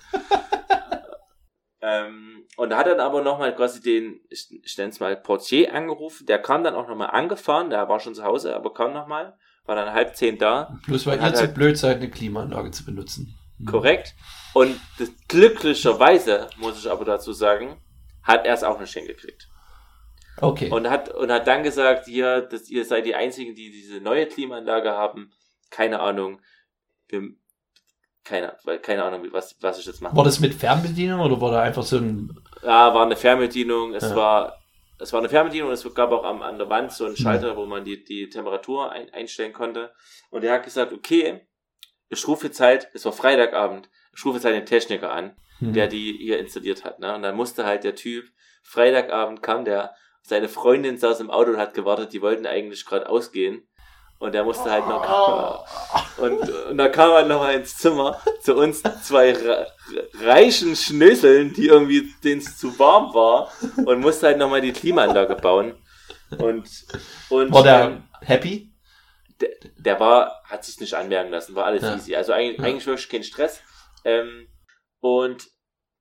[1.81, 6.27] ähm, und hat dann aber nochmal quasi den, ich, ich nenne es mal Portier angerufen,
[6.27, 9.75] der kam dann auch nochmal angefahren, der war schon zu Hause, aber kam nochmal, war
[9.75, 10.79] dann halb zehn da.
[10.87, 13.39] Bloß weil ihr zu halt- blöd seid, eine Klimaanlage zu benutzen.
[13.57, 13.65] Hm.
[13.65, 14.15] Korrekt.
[14.53, 17.81] Und das, glücklicherweise, muss ich aber dazu sagen,
[18.23, 19.49] hat er es auch nicht hingekriegt.
[20.41, 20.71] Okay.
[20.71, 24.27] Und hat, und hat dann gesagt, hier, dass ihr seid die Einzigen, die diese neue
[24.27, 25.33] Klimaanlage haben.
[25.71, 26.41] Keine Ahnung.
[27.09, 27.23] Wir,
[28.25, 30.15] keine, keine Ahnung, was, was ich jetzt mache.
[30.17, 32.31] war das mit Fernbedienung oder war da einfach so ein.
[32.63, 34.17] Ja, war eine Fernbedienung, es Ja.
[34.17, 34.59] war,
[34.99, 37.65] es war eine Fernbedienung, es gab auch am, an der Wand so einen Schalter, wo
[37.67, 39.93] man die, die Temperatur ein, einstellen konnte.
[40.31, 41.47] Und er hat gesagt, okay,
[42.11, 45.73] ich rufe jetzt halt, es war Freitagabend, ich rufe jetzt halt den Techniker an, Hm.
[45.73, 47.15] der die hier installiert hat, ne?
[47.17, 48.27] Und dann musste halt der Typ,
[48.63, 49.93] Freitagabend kam der,
[50.29, 53.67] seine Freundin saß im Auto und hat gewartet, die wollten eigentlich gerade ausgehen.
[54.21, 55.65] Und der musste halt noch,
[56.19, 59.67] und, und da kam er nochmal ins Zimmer zu uns zwei re
[60.15, 63.53] reichen Schnöseln, die irgendwie, denen es zu warm war,
[63.87, 65.77] und musste halt nochmal die Klimaanlage bauen.
[66.37, 66.69] Und,
[67.29, 68.73] und War der ähm, happy?
[69.41, 71.95] der, der war, hat sich nicht anmerken lassen, war alles Ja.
[71.95, 72.17] easy.
[72.17, 72.65] Also eigentlich, Ja.
[72.65, 73.61] eigentlich wirklich kein Stress.
[74.05, 74.49] Ähm,
[75.01, 75.47] und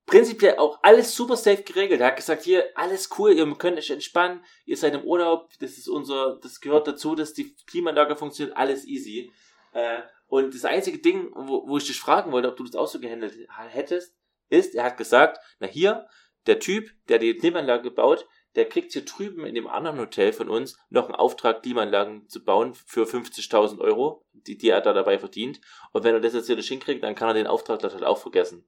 [0.07, 2.01] prinzipiell auch alles super safe geregelt.
[2.01, 5.77] Er hat gesagt, hier, alles cool, ihr könnt euch entspannen, ihr seid im Urlaub, das
[5.77, 9.31] ist unser, das gehört dazu, dass die Klimaanlage funktioniert, alles easy.
[9.73, 12.87] Äh, und das einzige Ding, wo, wo ich dich fragen wollte, ob du das auch
[12.87, 14.15] so gehandelt hättest,
[14.49, 16.07] ist, er hat gesagt, na hier,
[16.47, 20.49] der Typ, der die Klimaanlage baut, der kriegt hier drüben in dem anderen Hotel von
[20.49, 25.19] uns noch einen Auftrag, Klimaanlagen zu bauen für 50.000 Euro, die, die er da dabei
[25.19, 25.59] verdient.
[25.91, 28.05] Und wenn er das jetzt hier nicht hinkriegt, dann kann er den Auftrag dort halt
[28.05, 28.65] auch vergessen.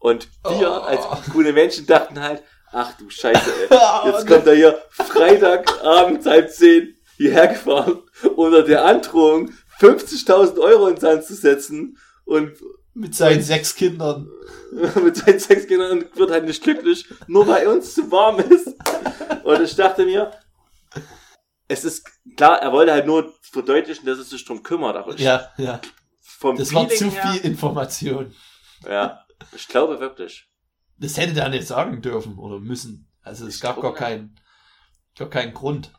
[0.00, 0.82] Und wir Oh.
[0.82, 2.42] als gute Menschen dachten halt,
[2.72, 3.78] ach du Scheiße, ey.
[4.12, 8.02] Jetzt kommt er hier Freitagabend halb zehn hierher gefahren,
[8.36, 12.52] unter der Androhung 50.000 Euro ins Sand zu setzen und
[12.94, 14.28] Mit seinen sechs Kindern.
[15.02, 18.74] mit seinen sechs Kindern wird halt nicht glücklich, nur weil uns zu warm ist.
[19.44, 20.30] Und ich dachte mir,
[21.68, 22.04] es ist
[22.36, 25.80] klar, er wollte halt nur verdeutlichen, dass es sich drum kümmert, aber ich, Ja, ja.
[26.20, 28.34] vom Das war Feeling zu her, viel Information.
[28.88, 30.48] Ja, ich glaube wirklich.
[30.98, 33.10] Das hätte er nicht sagen dürfen oder müssen.
[33.22, 34.36] Also es Ich gab gar keinen,
[35.16, 35.92] gar keinen Grund.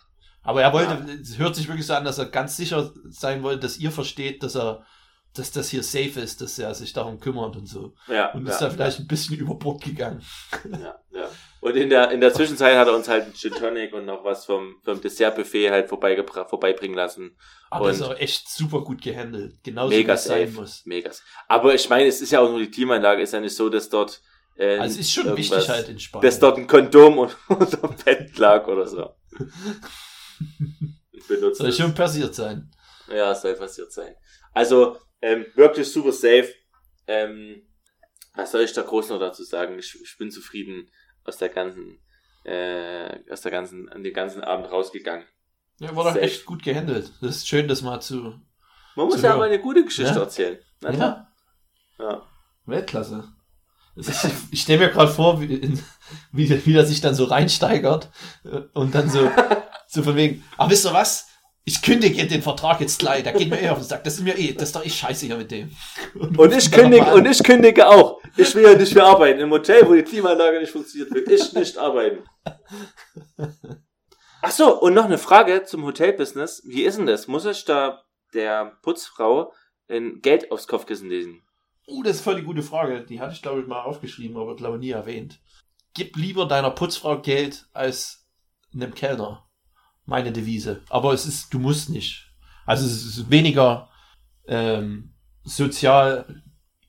[0.43, 3.59] Aber er wollte, es hört sich wirklich so an, dass er ganz sicher sein wollte,
[3.59, 4.85] dass ihr versteht, dass er,
[5.33, 7.93] dass das hier safe ist, dass er sich darum kümmert und so.
[8.07, 10.23] Ja, Und ja, ist da vielleicht ein bisschen über Bord gegangen.
[10.71, 11.29] ja, ja.
[11.61, 14.23] Und in der, in der Zwischenzeit hat er uns halt einen Gin Tonic und noch
[14.23, 17.37] was vom, vom Dessertbuffet halt vorbeibringen lassen.
[17.69, 19.63] Aber Und- das ist auch echt super gut gehandelt.
[19.63, 20.59] Genauso Mega wie es sein safe.
[20.59, 20.85] muss.
[20.85, 21.23] Megas.
[21.47, 23.89] Aber ich meine, es ist ja auch nur die Klimaanlage, ist ja nicht so, dass
[23.89, 24.21] dort,
[24.57, 26.25] äh, Also es ist schon wichtig halt in Spanien.
[26.27, 29.11] dass dort ein Kondom und- unter dem Bett lag oder so.
[31.27, 32.71] Benutzt Soll schon passiert sein.
[33.07, 34.15] Ja, soll passiert sein.
[34.53, 36.51] Also, ähm, wirklich super safe.
[37.07, 37.67] Ähm,
[38.33, 39.77] was soll ich da groß noch dazu sagen?
[39.77, 40.89] Ich, ich bin zufrieden
[41.25, 41.99] aus der ganzen,
[42.43, 45.25] äh, aus der ganzen, an den ganzen Abend rausgegangen.
[45.79, 47.11] Ja, war doch echt gut gehandelt.
[47.21, 48.39] Das ist schön, das mal zu.
[48.95, 49.39] Man muss Zu ja hören.
[49.39, 50.19] mal eine gute Geschichte Ja.
[50.21, 50.59] erzählen.
[50.81, 51.31] Na klar.
[51.97, 52.21] Ja.
[52.65, 53.27] Weltklasse.
[53.95, 55.81] Ist, ich stelle mir gerade vor, wie, in,
[56.31, 58.09] wie, wie er sich dann so reinsteigert
[58.45, 59.29] äh, und dann so,
[59.87, 61.27] so von wegen, ah, wisst ihr was?
[61.63, 64.03] Ich kündige den Vertrag jetzt gleich, da geht mir eh auf den Sack.
[64.03, 65.71] Das ist mir eh, das ist doch eh scheiße hier mit dem.
[66.37, 68.19] Und ich dann kündige, und ich kündige auch.
[68.35, 69.39] Ich will ja nicht mehr arbeiten.
[69.39, 72.23] Im Hotel, wo die Klimaanlage nicht funktioniert, will ich nicht arbeiten.
[74.41, 76.63] Ach so, und noch eine Frage zum Hotelbusiness.
[76.65, 77.27] Wie ist denn das?
[77.27, 78.03] Muss ich da
[78.33, 79.53] der Putzfrau
[79.87, 81.43] ein Geld aufs Kopfkissen lesen?
[81.87, 83.01] Uh, das ist voll die gute Frage.
[83.05, 85.39] Die hatte ich, glaube ich, mal aufgeschrieben, aber glaube nie erwähnt.
[85.93, 88.25] Gib lieber deiner Putzfrau Geld als
[88.73, 89.47] einem Kellner.
[90.05, 90.81] Meine Devise.
[90.89, 92.31] Aber es ist, du musst nicht.
[92.65, 93.89] Also es ist weniger
[94.47, 96.43] ähm, sozial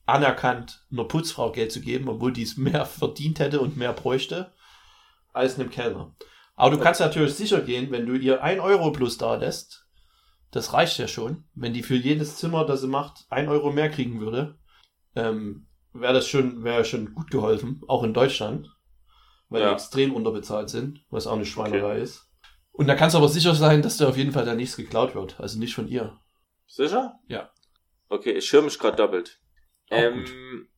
[0.07, 4.53] anerkannt, einer Putzfrau Geld zu geben, obwohl die es mehr verdient hätte und mehr bräuchte,
[5.33, 6.15] als einem Kellner.
[6.55, 9.87] Aber du kannst natürlich sicher gehen, wenn du ihr ein Euro plus da lässt,
[10.51, 11.45] das reicht ja schon.
[11.55, 14.59] Wenn die für jedes Zimmer, das sie macht, ein Euro mehr kriegen würde,
[15.17, 18.69] ähm, wäre das schon, wäre schon gut geholfen, auch in Deutschland,
[19.49, 19.69] weil Ja.
[19.69, 22.29] die extrem unterbezahlt sind, was auch eine Schweinerei ist.
[22.73, 25.15] Und da kannst du aber sicher sein, dass dir auf jeden Fall da nichts geklaut
[25.15, 26.19] wird, also nicht von ihr.
[26.67, 27.21] Sicher?
[27.29, 27.53] Ja.
[28.09, 29.41] Okay, ich schirme mich gerade doppelt.
[29.91, 30.69] Auch Ähm,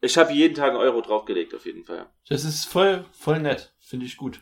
[0.00, 2.10] ich habe jeden Tag einen Euro draufgelegt, auf jeden Fall.
[2.28, 4.40] Das ist voll, voll nett, finde ich gut.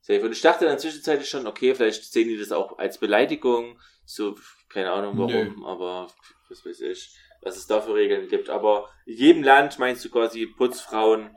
[0.00, 0.22] Safe.
[0.22, 3.80] Und ich dachte dann zwischenzeitlich schon, okay, vielleicht sehen die das auch als Beleidigung.
[4.04, 4.36] So,
[4.68, 6.08] keine Ahnung warum, aber
[6.48, 8.50] was weiß ich, was es da für Regeln gibt.
[8.50, 11.36] Aber in jedem Land meinst du quasi, Putzfrauen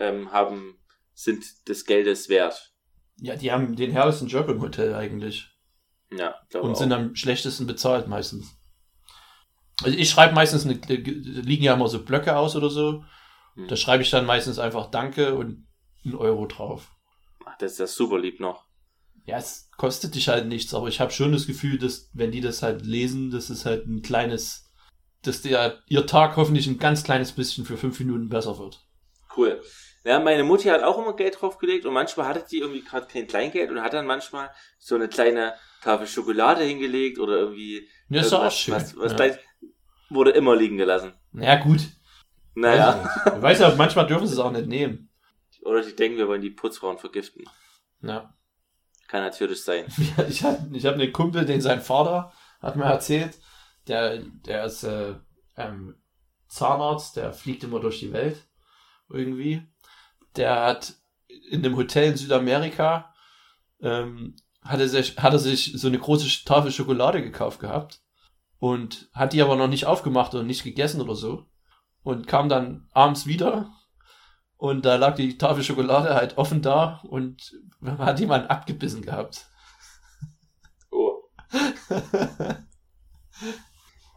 [0.00, 0.78] ähm, haben,
[1.14, 2.72] sind des Geldes wert.
[3.18, 5.50] Ja, die haben den herrlichsten Job im Hotel eigentlich.
[6.10, 6.76] Ja, Und auch.
[6.76, 8.56] sind am schlechtesten bezahlt meistens.
[9.82, 13.04] Also ich schreibe meistens, eine, liegen ja immer so Blöcke aus oder so.
[13.54, 13.68] Hm.
[13.68, 15.66] Da schreibe ich dann meistens einfach Danke und
[16.04, 16.94] einen Euro drauf.
[17.44, 18.64] Ach, das ist das super lieb noch.
[19.24, 22.40] Ja, es kostet dich halt nichts, aber ich habe schon das Gefühl, dass wenn die
[22.40, 24.70] das halt lesen, dass es halt ein kleines,
[25.22, 28.86] dass der ihr Tag hoffentlich ein ganz kleines bisschen für fünf Minuten besser wird.
[29.36, 29.60] Cool.
[30.06, 33.26] Ja, meine Mutti hat auch immer Geld draufgelegt und manchmal hatte die irgendwie gerade kein
[33.26, 38.32] Kleingeld und hat dann manchmal so eine kleine Tafel Schokolade hingelegt oder irgendwie Ja, ist
[38.32, 38.74] auch schön.
[38.74, 39.16] was, was ja.
[39.16, 39.38] Kleines.
[40.08, 41.12] wurde immer liegen gelassen.
[41.32, 41.80] Naja, gut.
[42.54, 43.02] Naja.
[43.24, 45.10] Weiß ich weiß ja, manchmal dürfen sie es auch nicht nehmen.
[45.62, 47.44] Oder die denken, wir wollen die Putzfrauen vergiften.
[48.00, 48.32] Ja.
[49.08, 49.86] Kann natürlich sein.
[50.28, 53.36] Ich habe ich hab einen Kumpel, den sein Vater hat mir erzählt,
[53.88, 55.14] der, der ist äh,
[55.56, 55.96] ähm,
[56.46, 58.46] Zahnarzt, der fliegt immer durch die Welt
[59.10, 59.62] irgendwie.
[60.36, 60.94] Der hat
[61.50, 63.14] in einem Hotel in Südamerika
[63.80, 68.00] ähm, hat, er sich, hat er sich so eine große Tafel Schokolade gekauft gehabt
[68.58, 71.46] und hat die aber noch nicht aufgemacht und nicht gegessen oder so
[72.02, 73.70] und kam dann abends wieder
[74.56, 77.54] und da lag die Tafel Schokolade halt offen da und
[77.98, 79.46] hat jemand abgebissen gehabt.
[80.90, 81.22] Oh.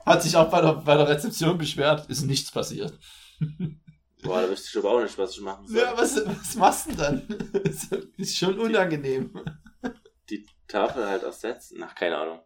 [0.05, 2.97] Hat sich auch bei der, bei der Rezeption beschwert, ist nichts passiert.
[4.21, 5.77] Boah, da wüsste ich aber auch nicht, was ich machen soll.
[5.79, 7.27] Ja, was, was machst du denn
[7.89, 8.13] dann?
[8.17, 9.33] ist schon unangenehm.
[10.29, 11.81] Die Tafel halt ersetzen?
[11.83, 12.41] Ach, keine Ahnung.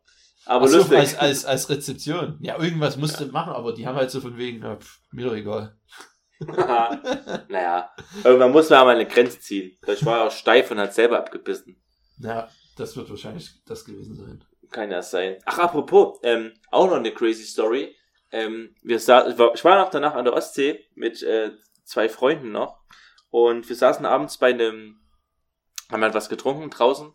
[0.45, 0.97] Aber Ach so, lustig.
[0.97, 2.37] als, als, als Rezeption.
[2.41, 5.25] Ja, irgendwas musst du machen, aber die haben halt so von wegen, ja, pff, mir
[5.25, 5.77] doch egal.
[7.47, 7.89] naja,
[8.23, 9.77] irgendwann muss man mal eine Grenze ziehen.
[9.81, 11.81] Vielleicht war er auch steif und hat selber abgebissen.
[12.19, 14.43] Ja, das wird wahrscheinlich das gewesen sein.
[14.69, 15.37] Kann ja sein.
[15.45, 17.95] Ach, apropos, ähm, auch noch eine crazy Story.
[18.33, 21.51] Ähm, wir sa ich war- noch danach an der Ostsee mit äh,
[21.85, 22.79] zwei Freunden noch
[23.29, 24.99] und wir saßen abends bei einem,
[25.91, 27.13] haben halt was getrunken draußen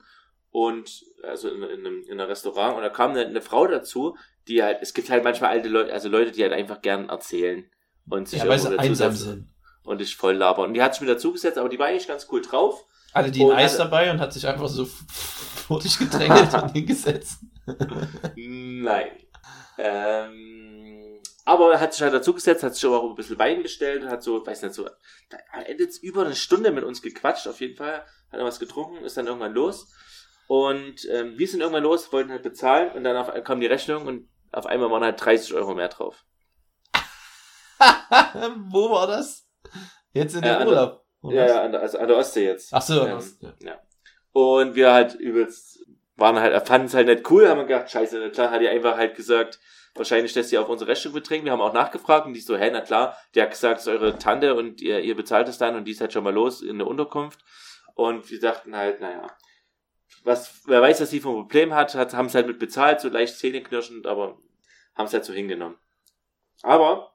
[0.51, 4.17] und also in, in, einem, in einem Restaurant und da kam eine, eine Frau dazu,
[4.47, 7.69] die halt, es gibt halt manchmal alte Leute, also Leute, die halt einfach gern erzählen
[8.09, 9.49] und sich Ja, weil sie einsam sind.
[9.83, 10.67] und ich voll labern.
[10.69, 12.85] Und die hat sich mit dazugesetzt, aber die war eigentlich ganz cool drauf.
[13.13, 14.85] Hatte die ein Eis hatte- dabei und hat sich einfach so
[15.67, 17.41] vor dich gedrängelt und hingesetzt.
[18.37, 19.11] Nein.
[19.77, 20.78] Ähm,
[21.49, 24.11] aber er hat sich halt dazugesetzt, hat sich aber auch ein bisschen Wein bestellt und
[24.11, 27.61] hat so, weiß nicht, so am Ende jetzt über eine Stunde mit uns gequatscht, auf
[27.61, 28.05] jeden Fall.
[28.31, 29.93] Hat er was getrunken, ist dann irgendwann los.
[30.47, 34.07] Und ähm, wir sind irgendwann los, wollten halt bezahlen und dann auf, kam die Rechnung
[34.07, 36.25] und auf einmal waren halt 30 Euro mehr drauf.
[38.71, 39.47] Wo war das?
[40.13, 41.05] Jetzt in dem der- Urlaub.
[41.23, 42.73] oder Ja, ja, an der, also an der Ostsee jetzt.
[42.73, 43.79] Ach so, Ähm, das, ja.
[44.33, 45.81] Und wir halt übelst,
[46.17, 48.97] waren halt, fanden es halt nicht cool, haben wir gedacht, scheiße, klar, hat die einfach
[48.97, 49.59] halt gesagt,
[49.99, 51.47] wahrscheinlich lässt sie auf unsere Rechnung betrinken.
[51.47, 53.93] Wir haben auch nachgefragt und die so, hä, na klar, der hat gesagt, es ist
[53.93, 56.63] eure Tante und ihr, ihr bezahlt es dann und die ist halt schon mal los
[56.63, 57.41] in der Unterkunft.
[57.95, 59.27] Und wir dachten halt, naja,
[60.25, 63.01] was, wer weiß, was sie für ein Problem hat, hat haben es halt mit bezahlt,
[63.01, 64.39] so leicht zähneknirschend, aber
[64.95, 65.77] haben es halt so hingenommen.
[66.63, 67.15] Aber,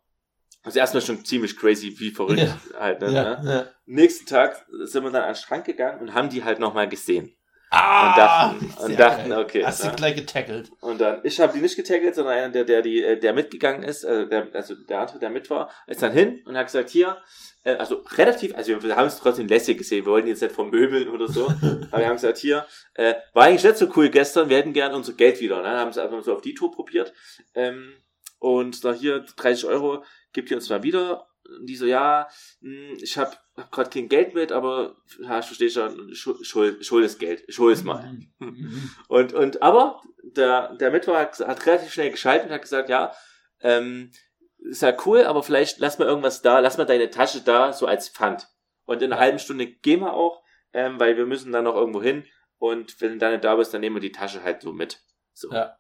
[0.63, 2.79] also erstmal schon ziemlich crazy, wie verrückt Ja.
[2.79, 3.11] halt, ne?
[3.11, 3.51] Ja, ne?
[3.51, 3.65] ja.
[3.86, 7.36] Nächsten Tag sind wir dann an den Strand gegangen und haben die halt nochmal gesehen.
[7.74, 9.39] Ah, Und dachten- und dachten, geil.
[9.43, 10.71] okay, Hast du gleich getackelt.
[10.80, 13.82] Und dann, ich habe die nicht getaggelt, sondern einer, der, der, die, äh, der mitgegangen
[13.84, 16.91] ist, äh, der, also der andere, der mit war, ist dann hin und hat gesagt,
[16.91, 17.17] hier,
[17.63, 20.69] äh, also relativ, also wir haben es trotzdem lässig gesehen, wir wollten jetzt nicht vom
[20.69, 21.47] Möbeln oder so,
[21.91, 24.93] aber wir haben gesagt, hier, äh, war eigentlich nicht so cool gestern, wir hätten gern
[24.93, 25.69] unser Geld wieder, ne?
[25.69, 27.11] haben es einfach so auf die Tour probiert,
[27.55, 27.93] ähm,
[28.38, 30.03] und da hier 30 Euro,
[30.34, 32.28] gibt ihr uns mal wieder, und die so, ja,
[32.62, 36.86] mh, ich habe hab gerade kein Geld mit, aber, ja, ich verstehe schon, schuld, schuld,
[36.86, 38.04] schuld das Geld, ich hol es mal.
[38.39, 38.89] Mhm.
[39.08, 43.14] Und, und aber der, der Mittwoch hat, hat relativ schnell geschaltet und hat gesagt, ja,
[43.62, 44.12] ähm,
[44.58, 47.86] ist ja cool, aber vielleicht lass mal irgendwas da, lass mal deine Tasche da, so
[47.86, 48.48] als Pfand.
[48.86, 50.41] Und in einer halben Stunde gehen wir auch,
[50.74, 52.26] ähm, weil wir müssen dann noch irgendwo hin.
[52.58, 55.02] Und wenn du dann nicht da bist, dann nehmen wir die Tasche halt so mit.
[55.34, 55.52] So.
[55.52, 55.78] Ja.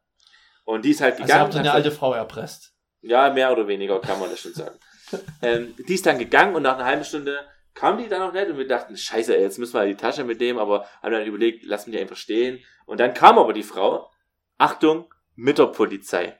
[0.65, 1.41] Und die ist halt Also gegangen.
[1.41, 2.73] habt ihr hat eine alte Frau erpresst.
[3.01, 4.77] ja, mehr oder weniger kann man das schon sagen.
[5.41, 7.39] ähm, die ist dann gegangen und nach einer halben Stunde
[7.73, 10.01] kam die dann noch nicht und wir dachten, scheiße, ey, jetzt müssen wir halt die
[10.01, 12.63] Tasche mitnehmen, aber haben dann überlegt, lassen die einfach stehen.
[12.85, 14.11] Und dann kam aber die Frau,
[14.57, 16.37] Achtung, mit der Polizei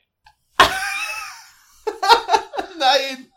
[2.77, 3.31] Nein!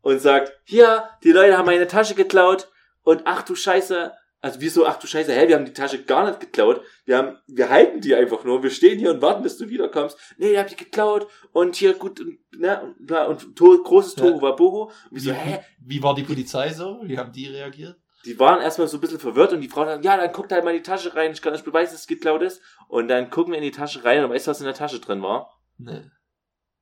[0.00, 2.68] und sagt, hier, die Leute haben meine Tasche geklaut
[3.02, 4.12] und ach du Scheiße,
[4.42, 7.38] also wieso, ach du Scheiße, hä, wir haben die Tasche gar nicht geklaut, wir haben,
[7.46, 10.18] wir halten die einfach nur, wir stehen hier und warten, bis du wiederkommst.
[10.36, 14.24] Nee, ihr habt die geklaut und hier gut, und, ne, und, und to großes Ja.
[14.24, 14.82] Tohu Wabohu.
[14.82, 17.00] Und wir Wie, so, hä, wie war die Polizei so?
[17.04, 17.96] Wie haben die reagiert?
[18.24, 20.64] die waren erstmal so ein bisschen verwirrt und die Frau dann, ja, dann guckt halt
[20.64, 22.62] mal in die Tasche rein, ich kann euch beweisen, dass es geklaut ist.
[22.88, 25.00] Und dann gucken wir in die Tasche rein und weißt du, was in der Tasche
[25.00, 25.50] drin war?
[25.78, 26.04] Nee.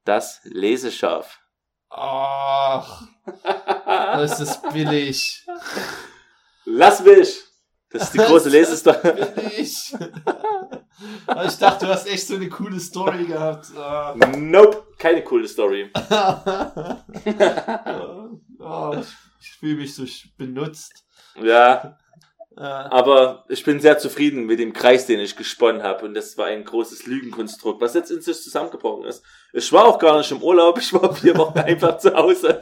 [0.05, 1.41] Das Leseschaf.
[1.89, 3.07] Ach,
[3.85, 5.47] das ist billig.
[6.65, 7.50] Lass mich!
[7.91, 8.99] Das ist die große Lesestory.
[11.27, 13.67] Aber ich dachte, du hast echt so eine coole Story gehabt.
[13.77, 14.15] Ah.
[14.37, 15.91] Nope, keine coole Story.
[18.59, 19.09] oh, ich,
[19.41, 20.05] ich fühle mich so
[20.37, 21.05] benutzt.
[21.43, 21.97] Ja,
[22.57, 26.05] Äh, aber ich bin sehr zufrieden mit dem Kreis, den ich gesponnen habe.
[26.05, 29.23] Und das war ein großes Lügenkonstrukt, was jetzt in sich zusammengebrochen ist.
[29.53, 32.61] Ich war auch gar nicht im Urlaub, ich war vier Wochen einfach zu Hause.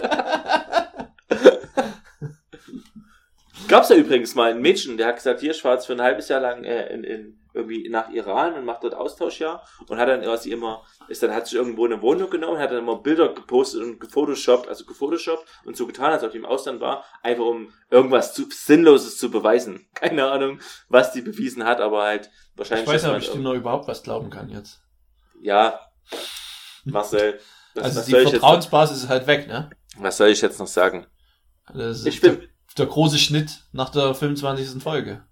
[3.69, 6.03] Gab's ja übrigens mal ein Mädchen, der hat gesagt, hier, ich war jetzt für ein
[6.03, 10.09] halbes Jahr lang äh, in, in, irgendwie nach Iran und macht dort Austauschjahr und hat
[10.09, 13.33] dann quasi immer, ist dann, hat sich irgendwo eine Wohnung genommen, hat dann immer Bilder
[13.33, 17.45] gepostet und gefotoshoppt, also gefotoshoppt und so getan, als ob die im Ausland war, einfach
[17.45, 19.87] um irgendwas zu, Sinnloses zu beweisen.
[19.95, 22.87] Keine Ahnung, was die bewiesen hat, aber halt wahrscheinlich.
[22.87, 24.83] ich weiß nicht, ob ich dem noch überhaupt was glauben kann jetzt.
[25.41, 25.81] Ja,
[26.85, 27.39] Marcel,
[27.75, 29.71] das, Also die Vertrauensbasis ist halt weg, ne?
[29.99, 31.07] was soll ich jetzt noch sagen?
[31.75, 32.49] Ist Ich bin,
[32.79, 34.83] der große Schnitt nach der 25.
[34.83, 35.25] Folge.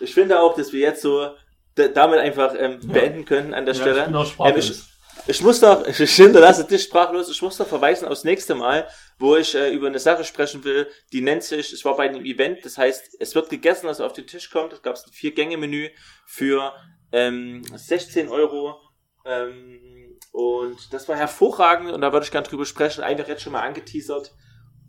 [0.00, 1.30] ich finde auch, dass wir jetzt so
[1.74, 4.00] damit einfach ähm, beenden können an der Ja, Stelle.
[4.00, 4.88] ich bin auch Ähm, sprachlos.
[5.26, 8.88] Ich muss doch, ich hinterlasse dich sprachlos, ich muss doch verweisen aufs nächste Mal,
[9.18, 12.24] wo ich äh, über eine Sache sprechen will, die nennt sich, ich war bei einem
[12.24, 15.90] Event, das heißt, es wird gegessen, was auf den Tisch kommt, es gab ein Vier-Gänge-Menü
[16.26, 16.72] für
[17.12, 18.78] ähm, 16 Euro
[19.24, 23.52] ähm, und das war hervorragend und da würde ich gerne drüber sprechen, einfach jetzt schon
[23.52, 24.32] mal angeteasert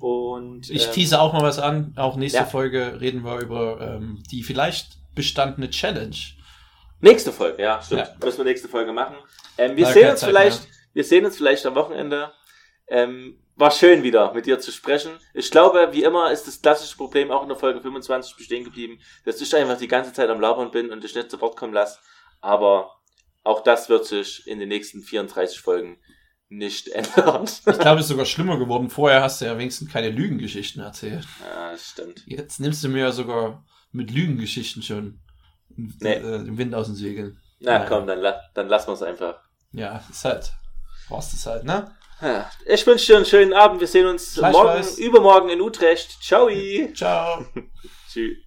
[0.03, 1.93] und Ich ähm, tease auch mal was an.
[1.95, 2.45] Auch nächste ja.
[2.45, 6.17] Folge reden wir über ähm, die vielleicht bestandene Challenge.
[6.99, 8.01] Nächste Folge, ja, stimmt.
[8.01, 8.25] Ja.
[8.25, 9.15] Müssen wir nächste Folge machen.
[9.57, 10.73] Ähm, wir Leider sehen uns Zeit vielleicht, mehr.
[10.91, 12.33] wir sehen uns vielleicht am Wochenende.
[12.89, 15.11] Ähm, war schön wieder mit dir zu sprechen.
[15.33, 18.99] Ich glaube, wie immer ist das klassische Problem auch in der Folge 25 bestehen geblieben,
[19.23, 21.73] dass ich einfach die ganze Zeit am Labern bin und dich nicht zu Wort kommen
[21.73, 21.99] lasse.
[22.41, 22.91] Aber
[23.45, 25.97] auch das wird sich in den nächsten 34 Folgen
[26.57, 27.45] nicht ändern.
[27.45, 28.89] Ich glaube, es ist sogar schlimmer geworden.
[28.89, 31.25] Vorher hast du ja wenigstens keine Lügengeschichten erzählt.
[31.41, 32.23] ja, das stimmt.
[32.25, 35.19] Jetzt nimmst du mir ja sogar mit Lügengeschichten schon
[35.75, 36.13] Nee.
[36.13, 37.39] äh, den Wind aus den Segeln.
[37.59, 37.87] Na Nein.
[37.89, 39.39] komm, dann, la dann lassen wir es einfach.
[39.71, 40.51] Ja, ist halt.
[41.07, 41.91] Brauchst es halt, ne?
[42.21, 43.79] Ja, Ich wünsche dir einen schönen Abend.
[43.81, 44.97] Wir sehen uns morgen, Gleichfalls.
[44.99, 46.21] übermorgen in Utrecht.
[46.23, 46.47] Ciao.
[46.93, 47.45] Ciao.
[48.11, 48.37] Tschüss.